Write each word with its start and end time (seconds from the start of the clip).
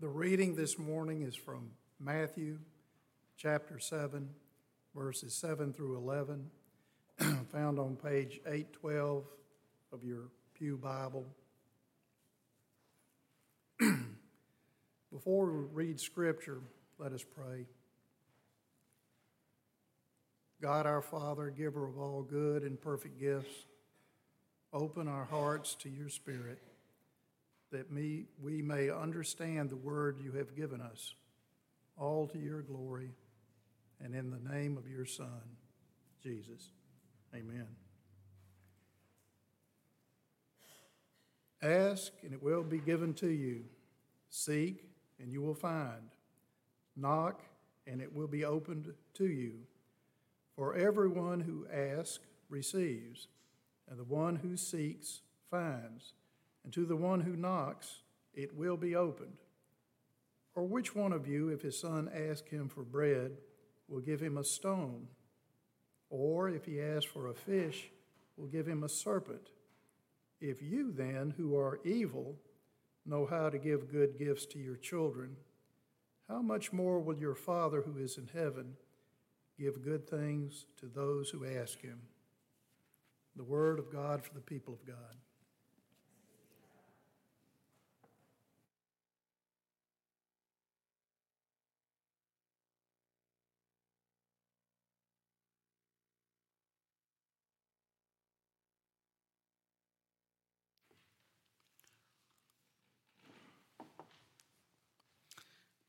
The 0.00 0.08
reading 0.08 0.56
this 0.56 0.76
morning 0.76 1.22
is 1.22 1.36
from 1.36 1.70
Matthew 2.00 2.58
chapter 3.36 3.78
7, 3.78 4.28
verses 4.92 5.32
7 5.36 5.72
through 5.72 5.96
11, 5.96 6.50
found 7.52 7.78
on 7.78 7.94
page 7.94 8.40
812 8.44 9.24
of 9.92 10.02
your 10.02 10.30
Pew 10.54 10.76
Bible. 10.76 11.24
Before 15.12 15.46
we 15.46 15.64
read 15.72 16.00
Scripture, 16.00 16.60
let 16.98 17.12
us 17.12 17.22
pray. 17.22 17.66
God 20.60 20.86
our 20.86 21.02
Father, 21.02 21.50
giver 21.50 21.86
of 21.86 21.98
all 21.98 22.22
good 22.22 22.64
and 22.64 22.80
perfect 22.80 23.20
gifts, 23.20 23.66
open 24.72 25.06
our 25.06 25.24
hearts 25.24 25.76
to 25.76 25.88
your 25.88 26.08
Spirit 26.08 26.58
that 27.74 27.90
me, 27.90 28.26
we 28.40 28.62
may 28.62 28.88
understand 28.88 29.68
the 29.68 29.76
word 29.76 30.20
you 30.22 30.30
have 30.32 30.54
given 30.54 30.80
us, 30.80 31.14
all 31.98 32.28
to 32.28 32.38
your 32.38 32.62
glory, 32.62 33.10
and 34.00 34.14
in 34.14 34.30
the 34.30 34.38
name 34.48 34.76
of 34.76 34.88
your 34.88 35.04
Son, 35.04 35.42
Jesus. 36.22 36.70
Amen. 37.34 37.66
Ask, 41.60 42.12
and 42.22 42.32
it 42.32 42.40
will 42.40 42.62
be 42.62 42.78
given 42.78 43.12
to 43.14 43.28
you. 43.28 43.64
Seek, 44.30 44.88
and 45.18 45.32
you 45.32 45.42
will 45.42 45.54
find. 45.54 46.10
Knock, 46.96 47.42
and 47.88 48.00
it 48.00 48.14
will 48.14 48.28
be 48.28 48.44
opened 48.44 48.92
to 49.14 49.26
you. 49.26 49.54
For 50.54 50.76
everyone 50.76 51.40
who 51.40 51.66
asks 51.72 52.20
receives, 52.48 53.26
and 53.90 53.98
the 53.98 54.04
one 54.04 54.36
who 54.36 54.56
seeks 54.56 55.22
finds 55.50 56.12
and 56.64 56.72
to 56.72 56.84
the 56.86 56.96
one 56.96 57.20
who 57.20 57.36
knocks, 57.36 58.00
it 58.32 58.56
will 58.56 58.76
be 58.76 58.96
opened. 58.96 59.36
Or 60.54 60.64
which 60.64 60.94
one 60.94 61.12
of 61.12 61.26
you, 61.26 61.48
if 61.48 61.62
his 61.62 61.78
son 61.78 62.10
asks 62.12 62.48
him 62.48 62.68
for 62.68 62.82
bread, 62.82 63.32
will 63.88 64.00
give 64.00 64.20
him 64.20 64.38
a 64.38 64.44
stone? 64.44 65.08
Or 66.10 66.48
if 66.48 66.64
he 66.64 66.80
asks 66.80 67.10
for 67.10 67.28
a 67.28 67.34
fish, 67.34 67.90
will 68.36 68.46
give 68.46 68.66
him 68.66 68.82
a 68.82 68.88
serpent? 68.88 69.50
If 70.40 70.62
you 70.62 70.92
then, 70.92 71.34
who 71.36 71.56
are 71.56 71.80
evil, 71.84 72.36
know 73.06 73.26
how 73.26 73.50
to 73.50 73.58
give 73.58 73.90
good 73.90 74.18
gifts 74.18 74.46
to 74.46 74.58
your 74.58 74.76
children, 74.76 75.36
how 76.28 76.40
much 76.40 76.72
more 76.72 77.00
will 77.00 77.18
your 77.18 77.34
Father 77.34 77.82
who 77.82 77.98
is 77.98 78.16
in 78.16 78.28
heaven 78.32 78.74
give 79.58 79.84
good 79.84 80.08
things 80.08 80.66
to 80.78 80.86
those 80.86 81.30
who 81.30 81.44
ask 81.44 81.80
him? 81.80 82.00
The 83.36 83.44
word 83.44 83.78
of 83.78 83.92
God 83.92 84.22
for 84.22 84.32
the 84.32 84.40
people 84.40 84.72
of 84.72 84.86
God. 84.86 85.16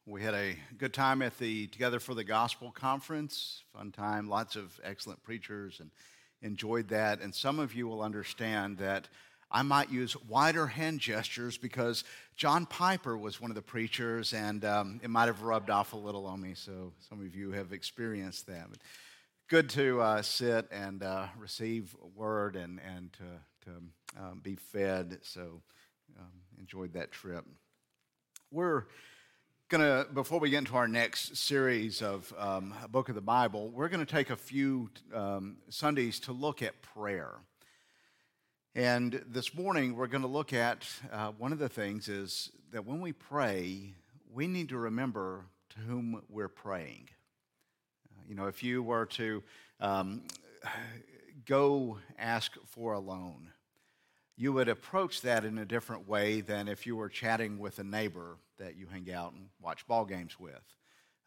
We 0.08 0.22
had 0.22 0.36
a 0.36 0.56
good 0.78 0.94
time 0.94 1.24
at 1.24 1.36
the 1.40 1.66
Together 1.66 2.00
for 2.00 2.14
the 2.14 2.24
Gospel 2.24 2.70
conference. 2.70 3.64
Fun 3.74 3.92
time, 3.92 4.30
lots 4.30 4.56
of 4.56 4.80
excellent 4.84 5.24
preachers, 5.24 5.80
and 5.80 5.90
enjoyed 6.44 6.90
that. 6.90 7.22
And 7.22 7.34
some 7.34 7.58
of 7.58 7.74
you 7.74 7.88
will 7.88 8.04
understand 8.04 8.78
that 8.78 9.08
I 9.50 9.64
might 9.64 9.92
use 9.92 10.16
wider 10.16 10.68
hand 10.68 11.00
gestures 11.00 11.58
because 11.58 12.04
John 12.36 12.68
Piper 12.68 13.18
was 13.18 13.42
one 13.42 13.50
of 13.50 13.56
the 13.56 13.64
preachers, 13.64 14.32
and 14.32 14.64
um, 14.64 15.00
it 15.02 15.10
might 15.10 15.26
have 15.26 15.42
rubbed 15.42 15.72
off 15.72 15.94
a 15.94 15.98
little 15.98 16.28
on 16.28 16.40
me. 16.40 16.54
So 16.54 16.94
some 17.10 17.20
of 17.26 17.36
you 17.36 17.50
have 17.54 17.74
experienced 17.74 18.46
that. 18.46 18.68
But 18.70 18.82
good 19.48 19.72
to 19.72 20.02
uh, 20.02 20.22
sit 20.22 20.68
and 20.72 21.02
uh, 21.02 21.26
receive 21.36 21.96
word 22.14 22.56
and, 22.56 22.80
and 22.96 23.12
to, 23.14 23.72
to 23.72 24.22
um, 24.24 24.40
be 24.44 24.54
fed. 24.54 25.18
So 25.24 25.64
um, 26.20 26.32
enjoyed 26.60 26.94
that 26.94 27.12
trip. 27.12 27.44
We're 28.52 28.84
gonna 29.68 30.06
before 30.14 30.40
we 30.40 30.52
get 30.52 30.60
into 30.60 30.76
our 30.76 30.88
next 30.88 31.36
series 31.36 32.04
of 32.04 32.32
um, 32.38 32.72
book 32.92 33.10
of 33.10 33.16
the 33.16 33.22
bible 33.22 33.72
we're 33.72 33.90
going 33.90 34.06
to 34.06 34.12
take 34.12 34.30
a 34.30 34.36
few 34.36 34.92
um, 35.12 35.58
sundays 35.70 36.20
to 36.20 36.32
look 36.32 36.62
at 36.62 36.80
prayer. 36.84 37.32
And 38.76 39.24
this 39.28 39.56
morning 39.56 39.96
we're 39.96 40.06
going 40.06 40.22
to 40.22 40.28
look 40.28 40.54
at 40.54 40.86
uh, 41.12 41.32
one 41.32 41.52
of 41.52 41.58
the 41.58 41.68
things 41.68 42.10
is 42.10 42.52
that 42.74 42.86
when 42.86 43.02
we 43.02 43.12
pray 43.12 43.96
we 44.32 44.46
need 44.46 44.70
to 44.70 44.78
remember 44.78 45.46
to 45.70 45.80
whom 45.80 46.22
we're 46.30 46.48
praying. 46.48 47.10
Uh, 48.08 48.22
you 48.30 48.36
know 48.36 48.46
if 48.46 48.62
you 48.62 48.84
were 48.84 49.08
to 49.08 49.42
um, 49.80 50.22
go 51.48 51.98
ask 52.20 52.52
for 52.68 52.94
a 52.94 53.00
loan 53.00 53.50
you 54.38 54.54
would 54.54 54.68
approach 54.68 55.22
that 55.22 55.44
in 55.44 55.58
a 55.58 55.66
different 55.66 56.08
way 56.08 56.42
than 56.42 56.68
if 56.68 56.86
you 56.86 56.96
were 56.96 57.10
chatting 57.10 57.58
with 57.58 57.80
a 57.80 57.84
neighbor 57.84 58.38
that 58.58 58.78
you 58.78 58.88
hang 58.88 59.12
out 59.12 59.34
and 59.34 59.48
watch 59.62 59.88
ball 59.88 60.06
games 60.06 60.40
with. 60.40 60.64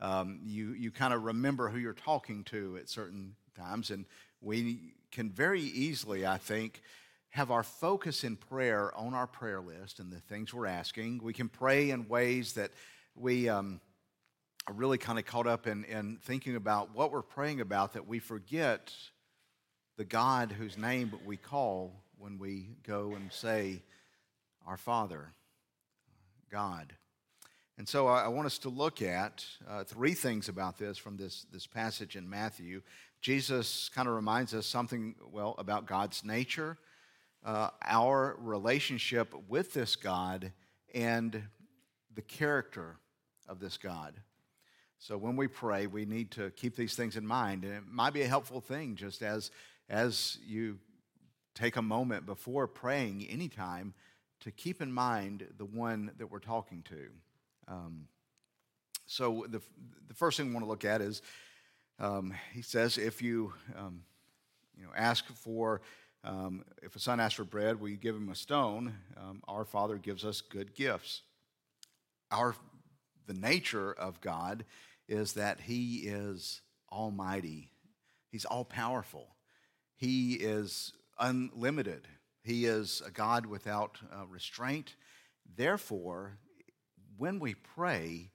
Um, 0.01 0.41
you 0.45 0.73
you 0.73 0.91
kind 0.91 1.13
of 1.13 1.25
remember 1.25 1.69
who 1.69 1.79
you're 1.79 1.93
talking 1.93 2.45
to 2.45 2.77
at 2.81 2.89
certain 2.89 3.35
times, 3.57 3.91
and 3.91 4.05
we 4.41 4.95
can 5.11 5.31
very 5.31 5.61
easily, 5.61 6.27
I 6.27 6.39
think, 6.39 6.83
have 7.31 7.51
our 7.51 7.63
focus 7.63 8.25
in 8.25 8.37
prayer 8.37 8.97
on 8.97 9.15
our 9.15 9.27
prayer 9.27 9.61
list 9.61 9.99
and 9.99 10.13
the 10.13 10.21
things 10.21 10.55
we're 10.55 10.67
asking. 10.67 11.21
We 11.23 11.33
can 11.33 11.49
pray 11.49 11.91
in 11.91 12.09
ways 12.09 12.55
that 12.55 12.71
we 13.15 13.49
um, 13.49 13.81
are 14.67 14.75
really 14.75 14.99
kind 14.99 15.19
of 15.19 15.25
caught 15.25 15.47
up 15.47 15.67
in, 15.67 15.85
in 15.85 16.19
thinking 16.23 16.57
about 16.57 16.95
what 16.95 17.11
we're 17.11 17.23
praying 17.23 17.61
about 17.61 17.95
that 17.95 18.07
we 18.07 18.19
forget 18.19 18.93
the 19.97 20.05
God 20.05 20.53
whose 20.53 20.79
name 20.79 21.13
we 21.25 21.37
call 21.37 22.05
when 22.19 22.39
we 22.39 22.69
go 22.87 23.15
and 23.15 23.33
say, 23.33 23.83
Our 24.67 24.77
Father, 24.77 25.33
God. 26.51 26.95
And 27.79 27.89
so 27.89 28.09
I 28.09 28.27
want 28.27 28.47
us 28.47 28.59
to 28.59 28.71
look 28.71 29.03
at 29.03 29.47
uh, 29.69 29.85
three 29.85 30.13
things 30.13 30.49
about 30.49 30.79
this 30.79 30.99
from 30.99 31.17
this, 31.17 31.47
this 31.53 31.65
passage 31.65 32.17
in 32.17 32.29
Matthew. 32.29 32.83
Jesus 33.21 33.89
kind 33.95 34.09
of 34.09 34.17
reminds 34.17 34.53
us 34.53 34.67
something, 34.67 35.15
well, 35.31 35.55
about 35.59 35.87
God's 35.87 36.25
nature, 36.25 36.77
uh, 37.45 37.71
our 37.87 38.37
relationship 38.41 39.33
with 39.49 39.75
this 39.75 39.95
God, 39.95 40.51
and 40.93 41.41
the 42.17 42.23
character 42.23 42.97
of 43.49 43.61
this 43.61 43.77
God. 43.77 44.15
So 44.99 45.17
when 45.17 45.37
we 45.37 45.47
pray, 45.47 45.87
we 45.87 46.05
need 46.05 46.33
to 46.33 46.51
keep 46.51 46.75
these 46.75 46.97
things 46.97 47.17
in 47.17 47.25
mind. 47.25 47.63
And 47.63 47.75
it 47.75 47.85
might 47.89 48.13
be 48.13 48.23
a 48.23 48.29
helpful 48.29 48.61
thing 48.61 48.97
just 48.97 49.23
as, 49.23 49.53
as 49.89 50.39
you 50.45 50.81
take 51.55 51.77
a 51.77 51.83
moment 51.83 52.27
before 52.27 52.67
praying 52.67 53.25
anytime 53.31 53.95
to 54.41 54.51
keep 54.51 54.83
in 54.83 54.93
mind 54.93 55.47
the 55.57 55.65
one 55.65 56.11
that 56.19 56.29
we're 56.29 56.41
talking 56.41 56.83
to. 56.89 57.07
Um, 57.69 58.09
so 59.07 59.47
the, 59.49 59.61
the 60.09 60.15
first 60.15 60.37
thing 60.37 60.49
we 60.49 60.53
want 60.55 60.65
to 60.65 60.71
look 60.71 60.85
at 60.85 61.01
is 61.01 61.23
um, 61.99 62.35
he 62.53 62.63
says 62.63 62.99
if 62.99 63.23
you 63.23 63.53
um, 63.77 64.03
you 64.77 64.85
know 64.85 64.91
ask 64.97 65.27
for 65.27 65.81
um, 66.25 66.65
if 66.83 66.97
a 66.97 66.99
son 66.99 67.21
asks 67.21 67.35
for 67.35 67.45
bread 67.45 67.81
we 67.81 67.97
give 67.97 68.15
him 68.15 68.29
a 68.29 68.35
stone 68.35 68.95
um, 69.17 69.43
our 69.49 69.65
father 69.65 69.97
gives 69.97 70.25
us 70.25 70.41
good 70.41 70.75
gifts 70.75 71.23
our 72.31 72.55
the 73.27 73.35
nature 73.35 73.93
of 73.93 74.21
god 74.21 74.65
is 75.09 75.35
that 75.35 75.61
he 75.61 75.97
is 76.05 76.61
almighty 76.93 77.71
he's 78.31 78.45
all 78.45 78.65
powerful 78.65 79.37
he 79.99 80.35
is 80.35 80.93
unlimited. 81.19 82.07
He 82.45 82.67
is 82.67 83.03
a 83.05 83.11
God 83.11 83.47
without 83.47 83.99
uh, 84.13 84.27
restraint. 84.27 84.95
Therefore, 85.57 86.39
when 87.19 87.41
we 87.41 87.55
pray, 87.55 88.31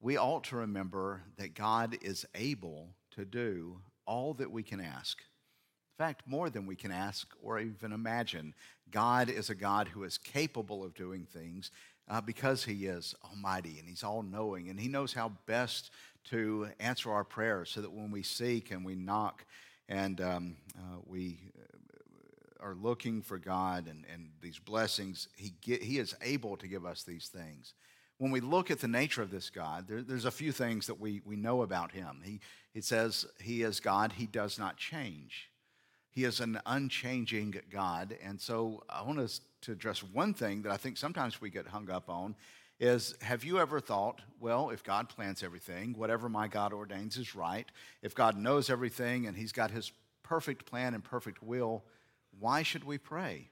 we 0.00 0.16
ought 0.16 0.44
to 0.44 0.56
remember 0.56 1.22
that 1.36 1.54
God 1.54 1.96
is 2.02 2.26
able 2.34 2.88
to 3.12 3.24
do 3.24 3.80
all 4.06 4.34
that 4.34 4.50
we 4.50 4.62
can 4.62 4.80
ask. 4.80 5.20
In 5.20 6.04
fact, 6.04 6.22
more 6.26 6.50
than 6.50 6.66
we 6.66 6.74
can 6.74 6.90
ask 6.90 7.28
or 7.40 7.60
even 7.60 7.92
imagine. 7.92 8.54
God 8.90 9.30
is 9.30 9.50
a 9.50 9.54
God 9.54 9.88
who 9.88 10.02
is 10.02 10.18
capable 10.18 10.82
of 10.82 10.94
doing 10.94 11.26
things 11.30 11.70
uh, 12.08 12.20
because 12.20 12.64
He 12.64 12.86
is 12.86 13.14
almighty 13.24 13.78
and 13.78 13.88
He's 13.88 14.02
all 14.02 14.22
knowing 14.22 14.70
and 14.70 14.80
He 14.80 14.88
knows 14.88 15.12
how 15.12 15.32
best 15.46 15.90
to 16.30 16.68
answer 16.80 17.12
our 17.12 17.24
prayers 17.24 17.70
so 17.70 17.82
that 17.82 17.92
when 17.92 18.10
we 18.10 18.22
seek 18.22 18.70
and 18.70 18.84
we 18.84 18.94
knock 18.94 19.44
and 19.88 20.20
um, 20.20 20.56
uh, 20.76 20.96
we 21.06 21.38
are 22.60 22.74
looking 22.74 23.22
for 23.22 23.38
God 23.38 23.88
and, 23.88 24.04
and 24.12 24.30
these 24.40 24.58
blessings, 24.58 25.28
he, 25.36 25.52
get, 25.60 25.82
he 25.82 25.98
is 25.98 26.14
able 26.22 26.56
to 26.56 26.68
give 26.68 26.86
us 26.86 27.02
these 27.02 27.28
things. 27.28 27.74
When 28.22 28.30
we 28.30 28.38
look 28.38 28.70
at 28.70 28.78
the 28.78 28.86
nature 28.86 29.20
of 29.20 29.32
this 29.32 29.50
God, 29.50 29.88
there, 29.88 30.00
there's 30.00 30.26
a 30.26 30.30
few 30.30 30.52
things 30.52 30.86
that 30.86 31.00
we, 31.00 31.22
we 31.24 31.34
know 31.34 31.62
about 31.62 31.90
him. 31.90 32.20
He, 32.24 32.38
it 32.72 32.84
says 32.84 33.26
he 33.40 33.62
is 33.62 33.80
God, 33.80 34.12
he 34.12 34.26
does 34.26 34.60
not 34.60 34.76
change. 34.76 35.50
He 36.08 36.22
is 36.22 36.38
an 36.38 36.60
unchanging 36.64 37.56
God. 37.68 38.16
And 38.22 38.40
so 38.40 38.84
I 38.88 39.02
want 39.02 39.18
us 39.18 39.40
to 39.62 39.72
address 39.72 40.04
one 40.04 40.34
thing 40.34 40.62
that 40.62 40.70
I 40.70 40.76
think 40.76 40.98
sometimes 40.98 41.40
we 41.40 41.50
get 41.50 41.66
hung 41.66 41.90
up 41.90 42.08
on 42.08 42.36
is 42.78 43.16
have 43.22 43.42
you 43.42 43.58
ever 43.58 43.80
thought, 43.80 44.20
well, 44.38 44.70
if 44.70 44.84
God 44.84 45.08
plans 45.08 45.42
everything, 45.42 45.92
whatever 45.98 46.28
my 46.28 46.46
God 46.46 46.72
ordains 46.72 47.16
is 47.16 47.34
right, 47.34 47.68
if 48.02 48.14
God 48.14 48.36
knows 48.36 48.70
everything 48.70 49.26
and 49.26 49.36
He's 49.36 49.50
got 49.50 49.72
His 49.72 49.90
perfect 50.22 50.64
plan 50.64 50.94
and 50.94 51.02
perfect 51.02 51.42
will, 51.42 51.82
why 52.38 52.62
should 52.62 52.84
we 52.84 52.98
pray? 52.98 53.48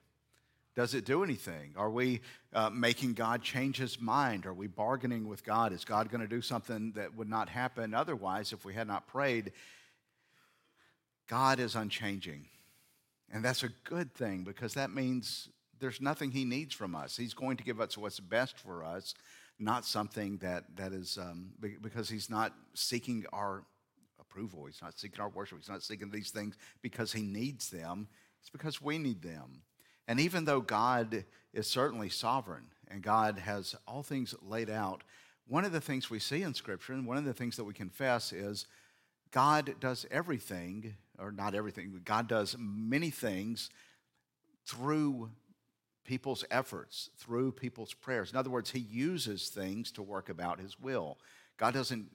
Does 0.77 0.95
it 0.95 1.05
do 1.05 1.25
anything? 1.25 1.75
Are 1.77 1.91
we 1.91 2.21
uh, 2.53 2.71
making 2.71 3.15
God 3.15 3.43
change 3.43 3.77
his 3.77 4.01
mind? 4.01 4.47
Are 4.47 4.55
we 4.55 4.69
bargaining 4.69 5.29
with 5.29 5.45
God? 5.45 5.73
Is 5.73 5.85
God 5.85 6.11
going 6.11 6.21
to 6.21 6.29
do 6.29 6.41
something 6.41 6.93
that 6.93 7.15
would 7.17 7.29
not 7.29 7.49
happen 7.49 7.93
otherwise 7.93 8.53
if 8.53 8.65
we 8.65 8.75
had 8.75 8.87
not 8.87 9.09
prayed? 9.09 9.53
God 11.29 11.59
is 11.59 11.75
unchanging. 11.75 12.47
And 13.33 13.45
that's 13.45 13.63
a 13.63 13.71
good 13.85 14.15
thing 14.15 14.45
because 14.45 14.75
that 14.75 14.91
means 14.91 15.49
there's 15.81 16.01
nothing 16.01 16.31
he 16.31 16.45
needs 16.45 16.75
from 16.75 16.95
us. 16.95 17.17
He's 17.17 17.35
going 17.35 17.57
to 17.57 17.65
give 17.65 17.81
us 17.81 17.97
what's 17.99 18.21
best 18.21 18.59
for 18.59 18.85
us, 18.85 19.15
not 19.59 19.85
something 19.85 20.39
that, 20.39 20.65
that 20.77 20.93
is, 20.93 21.19
um, 21.19 21.51
because 21.83 22.09
he's 22.09 22.31
not 22.31 22.53
seeking 22.75 23.25
our 23.33 23.65
approval. 24.21 24.67
He's 24.67 24.83
not 24.83 24.99
seeking 24.99 25.21
our 25.21 25.29
worship. 25.29 25.59
He's 25.59 25.69
not 25.69 25.83
seeking 25.83 26.11
these 26.11 26.31
things 26.31 26.57
because 26.83 27.13
he 27.13 27.23
needs 27.23 27.71
them. 27.71 28.09
It's 28.41 28.51
because 28.51 28.81
we 28.81 28.99
need 28.99 29.23
them. 29.23 29.63
And 30.11 30.19
even 30.19 30.45
though 30.45 30.61
God 30.61 31.25
is 31.53 31.69
certainly 31.69 32.09
sovereign 32.09 32.65
and 32.89 33.01
God 33.01 33.39
has 33.39 33.77
all 33.87 34.03
things 34.03 34.35
laid 34.43 34.69
out, 34.69 35.05
one 35.47 35.65
of 35.65 35.71
the 35.71 35.81
things 35.81 36.11
we 36.11 36.19
see 36.19 36.43
in 36.43 36.53
Scripture 36.53 36.95
and 36.95 37.07
one 37.07 37.17
of 37.17 37.25
the 37.25 37.33
things 37.33 37.57
that 37.57 37.62
we 37.62 37.75
confess 37.75 38.33
is 38.33 38.67
God 39.31 39.77
does 39.79 40.07
everything, 40.11 40.97
or 41.17 41.31
not 41.31 41.55
everything, 41.55 41.91
but 41.93 42.05
God 42.05 42.27
does 42.27 42.57
many 42.59 43.11
things 43.11 43.71
through 44.67 45.31
people's 46.05 46.45
efforts, 46.51 47.11
through 47.17 47.53
people's 47.53 47.95
prayers. 47.95 48.33
In 48.33 48.37
other 48.37 48.51
words, 48.51 48.73
He 48.73 48.81
uses 48.81 49.49
things 49.49 49.93
to 49.93 50.03
work 50.03 50.29
about 50.29 50.59
His 50.59 50.81
will. 50.81 51.19
God 51.57 51.73
doesn't 51.73 52.11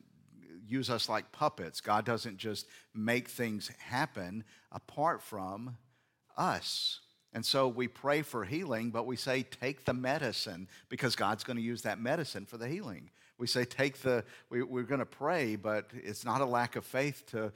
use 0.67 0.89
us 0.89 1.07
like 1.07 1.31
puppets, 1.31 1.79
God 1.79 2.03
doesn't 2.03 2.39
just 2.39 2.67
make 2.93 3.29
things 3.29 3.71
happen 3.79 4.43
apart 4.73 5.21
from 5.21 5.77
us. 6.35 6.99
And 7.35 7.45
so 7.45 7.67
we 7.67 7.89
pray 7.89 8.21
for 8.21 8.45
healing, 8.45 8.91
but 8.91 9.05
we 9.05 9.17
say, 9.17 9.43
take 9.43 9.83
the 9.83 9.93
medicine 9.93 10.69
because 10.87 11.17
God's 11.17 11.43
going 11.43 11.57
to 11.57 11.63
use 11.63 11.81
that 11.81 11.99
medicine 11.99 12.45
for 12.45 12.55
the 12.57 12.65
healing. 12.65 13.09
We 13.37 13.45
say, 13.45 13.65
take 13.65 13.97
the, 13.97 14.23
we, 14.49 14.61
are 14.61 14.83
going 14.83 14.99
to 14.99 15.05
pray, 15.05 15.57
but 15.57 15.89
it's 15.93 16.23
not 16.23 16.39
a 16.39 16.45
lack 16.45 16.77
of 16.77 16.85
faith 16.85 17.25
to 17.31 17.51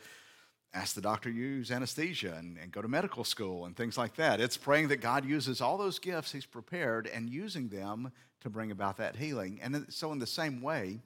ask 0.73 0.95
the 0.95 1.01
doctor 1.01 1.31
to 1.31 1.35
use 1.35 1.71
anesthesia 1.71 2.35
and, 2.37 2.57
and 2.61 2.73
go 2.73 2.81
to 2.81 2.89
medical 2.89 3.23
school 3.23 3.63
and 3.63 3.73
things 3.77 3.97
like 3.97 4.17
that. 4.17 4.41
It's 4.41 4.57
praying 4.57 4.89
that 4.89 4.99
God 4.99 5.23
uses 5.23 5.61
all 5.61 5.77
those 5.77 5.97
gifts 5.97 6.33
He's 6.33 6.45
prepared 6.45 7.07
and 7.07 7.29
using 7.29 7.69
them 7.69 8.11
to 8.41 8.49
bring 8.49 8.71
about 8.71 8.97
that 8.97 9.15
healing. 9.15 9.61
And 9.63 9.85
so, 9.87 10.11
in 10.11 10.19
the 10.19 10.27
same 10.27 10.61
way, 10.61 10.99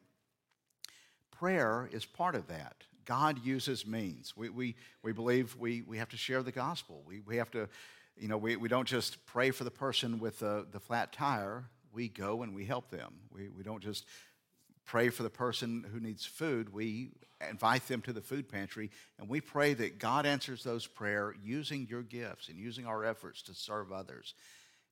prayer 1.29 1.87
is 1.91 2.05
part 2.05 2.33
of 2.33 2.47
that. 2.47 2.77
God 3.05 3.45
uses 3.45 3.85
means. 3.85 4.33
We, 4.35 4.49
we, 4.49 4.75
we 5.03 5.11
believe 5.11 5.55
we, 5.59 5.83
we 5.83 5.99
have 5.99 6.09
to 6.09 6.17
share 6.17 6.41
the 6.41 6.51
gospel. 6.51 7.03
We, 7.05 7.19
we 7.19 7.37
have 7.37 7.51
to 7.51 7.69
you 8.17 8.27
know, 8.27 8.37
we, 8.37 8.55
we 8.55 8.69
don't 8.69 8.87
just 8.87 9.25
pray 9.25 9.51
for 9.51 9.63
the 9.63 9.71
person 9.71 10.19
with 10.19 10.39
the, 10.39 10.65
the 10.71 10.79
flat 10.79 11.13
tire, 11.13 11.65
we 11.91 12.07
go 12.07 12.43
and 12.43 12.55
we 12.55 12.65
help 12.65 12.89
them. 12.89 13.13
We, 13.31 13.49
we 13.49 13.63
don't 13.63 13.81
just 13.81 14.05
pray 14.85 15.09
for 15.09 15.23
the 15.23 15.29
person 15.29 15.85
who 15.91 15.99
needs 15.99 16.25
food, 16.25 16.73
we 16.73 17.11
invite 17.49 17.87
them 17.87 18.01
to 18.01 18.13
the 18.13 18.21
food 18.21 18.49
pantry, 18.49 18.89
and 19.19 19.29
we 19.29 19.41
pray 19.41 19.73
that 19.73 19.99
God 19.99 20.25
answers 20.25 20.63
those 20.63 20.87
prayers 20.87 21.35
using 21.43 21.87
your 21.89 22.01
gifts 22.01 22.49
and 22.49 22.57
using 22.57 22.85
our 22.85 23.05
efforts 23.05 23.41
to 23.43 23.53
serve 23.53 23.91
others. 23.91 24.33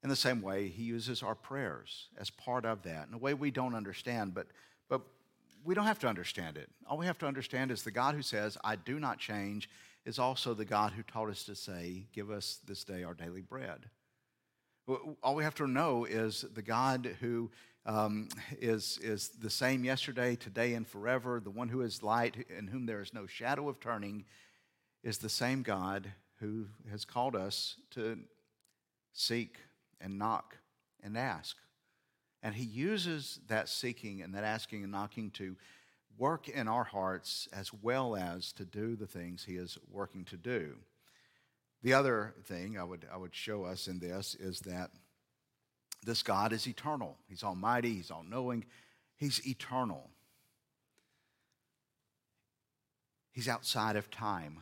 In 0.04 0.10
the 0.10 0.16
same 0.16 0.42
way, 0.42 0.68
He 0.68 0.84
uses 0.84 1.22
our 1.22 1.36
prayers 1.36 2.08
as 2.18 2.30
part 2.30 2.66
of 2.66 2.84
that 2.84 3.08
in 3.08 3.14
a 3.14 3.18
way 3.18 3.34
we 3.34 3.52
don't 3.52 3.76
understand, 3.76 4.34
but, 4.34 4.48
but 4.90 5.02
we 5.64 5.76
don't 5.76 5.86
have 5.86 6.00
to 6.00 6.08
understand 6.08 6.58
it. 6.58 6.70
All 6.90 6.98
we 6.98 7.06
have 7.06 7.20
to 7.20 7.28
understand 7.28 7.72
is 7.72 7.84
the 7.84 7.92
God 7.92 8.16
who 8.16 8.22
says, 8.22 8.58
I 8.64 8.76
do 8.76 9.00
not 9.00 9.20
change 9.20 9.70
is 10.06 10.20
also 10.20 10.54
the 10.54 10.66
God 10.66 10.94
who 10.94 11.04
taught 11.04 11.30
us 11.30 11.44
to 11.46 11.56
say, 11.56 12.08
Give 12.14 12.32
us 12.32 12.60
this 12.68 12.84
day 12.84 13.04
our 13.04 13.14
daily 13.14 13.42
bread. 13.42 13.90
All 15.24 15.36
we 15.36 15.44
have 15.44 15.56
to 15.56 15.68
know 15.68 16.06
is 16.06 16.44
the 16.54 16.62
God 16.62 17.16
who 17.22 17.52
um, 17.86 18.28
is 18.60 19.00
is 19.02 19.30
the 19.30 19.50
same 19.50 19.84
yesterday, 19.84 20.36
today, 20.36 20.74
and 20.74 20.88
forever, 20.88 21.40
the 21.40 21.50
one 21.50 21.70
who 21.70 21.82
is 21.82 22.04
light, 22.04 22.46
in 22.56 22.68
whom 22.68 22.86
there 22.86 23.02
is 23.02 23.14
no 23.14 23.26
shadow 23.26 23.70
of 23.70 23.80
turning, 23.80 24.26
is 25.04 25.18
the 25.18 25.30
same 25.30 25.64
God 25.64 26.12
who 26.40 26.68
has 26.90 27.06
called 27.06 27.36
us 27.36 27.78
to 27.92 28.20
seek 29.14 29.58
and 30.00 30.18
knock 30.18 30.58
and 31.04 31.18
ask. 31.18 31.58
And 32.44 32.56
he 32.56 32.64
uses 32.64 33.40
that 33.48 33.70
seeking 33.70 34.22
and 34.22 34.34
that 34.34 34.44
asking 34.44 34.84
and 34.84 34.92
knocking 34.92 35.30
to 35.32 35.56
work 36.18 36.48
in 36.50 36.68
our 36.68 36.84
hearts 36.84 37.48
as 37.54 37.72
well 37.74 38.16
as 38.16 38.52
to 38.54 38.66
do 38.66 38.96
the 38.96 39.08
things 39.08 39.44
he 39.44 39.56
is 39.56 39.78
working 39.90 40.26
to 40.26 40.38
do. 40.38 40.76
The 41.84 41.94
other 41.94 42.36
thing 42.46 42.78
I 42.78 42.84
would, 42.84 43.08
I 43.12 43.18
would 43.18 43.34
show 43.34 43.64
us 43.64 43.88
in 43.88 44.00
this 44.00 44.36
is 44.36 44.60
that 44.62 44.92
this 46.04 46.24
God 46.24 46.54
is 46.54 46.68
eternal. 46.68 47.18
He's 47.28 47.44
almighty, 47.44 47.94
He's 47.94 48.12
all 48.12 48.26
knowing, 48.28 48.66
He's 49.16 49.46
eternal. 49.48 50.10
He's 53.32 53.48
outside 53.48 53.96
of 53.96 54.12
time. 54.12 54.60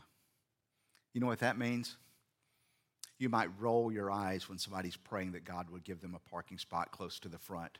You 1.13 1.22
know 1.22 1.28
what 1.28 1.40
that 1.40 1.57
means? 1.57 1.98
You 3.18 3.28
might 3.28 3.50
roll 3.60 3.92
your 3.92 4.12
eyes 4.12 4.48
when 4.48 4.60
somebody's 4.60 4.95
praying 4.95 5.31
that 5.34 5.44
God 5.44 5.69
would 5.69 5.84
give 5.84 6.02
them 6.02 6.16
a 6.16 6.30
parking 6.30 6.57
spot 6.57 6.92
close 6.92 7.19
to 7.19 7.30
the 7.30 7.40
front. 7.40 7.80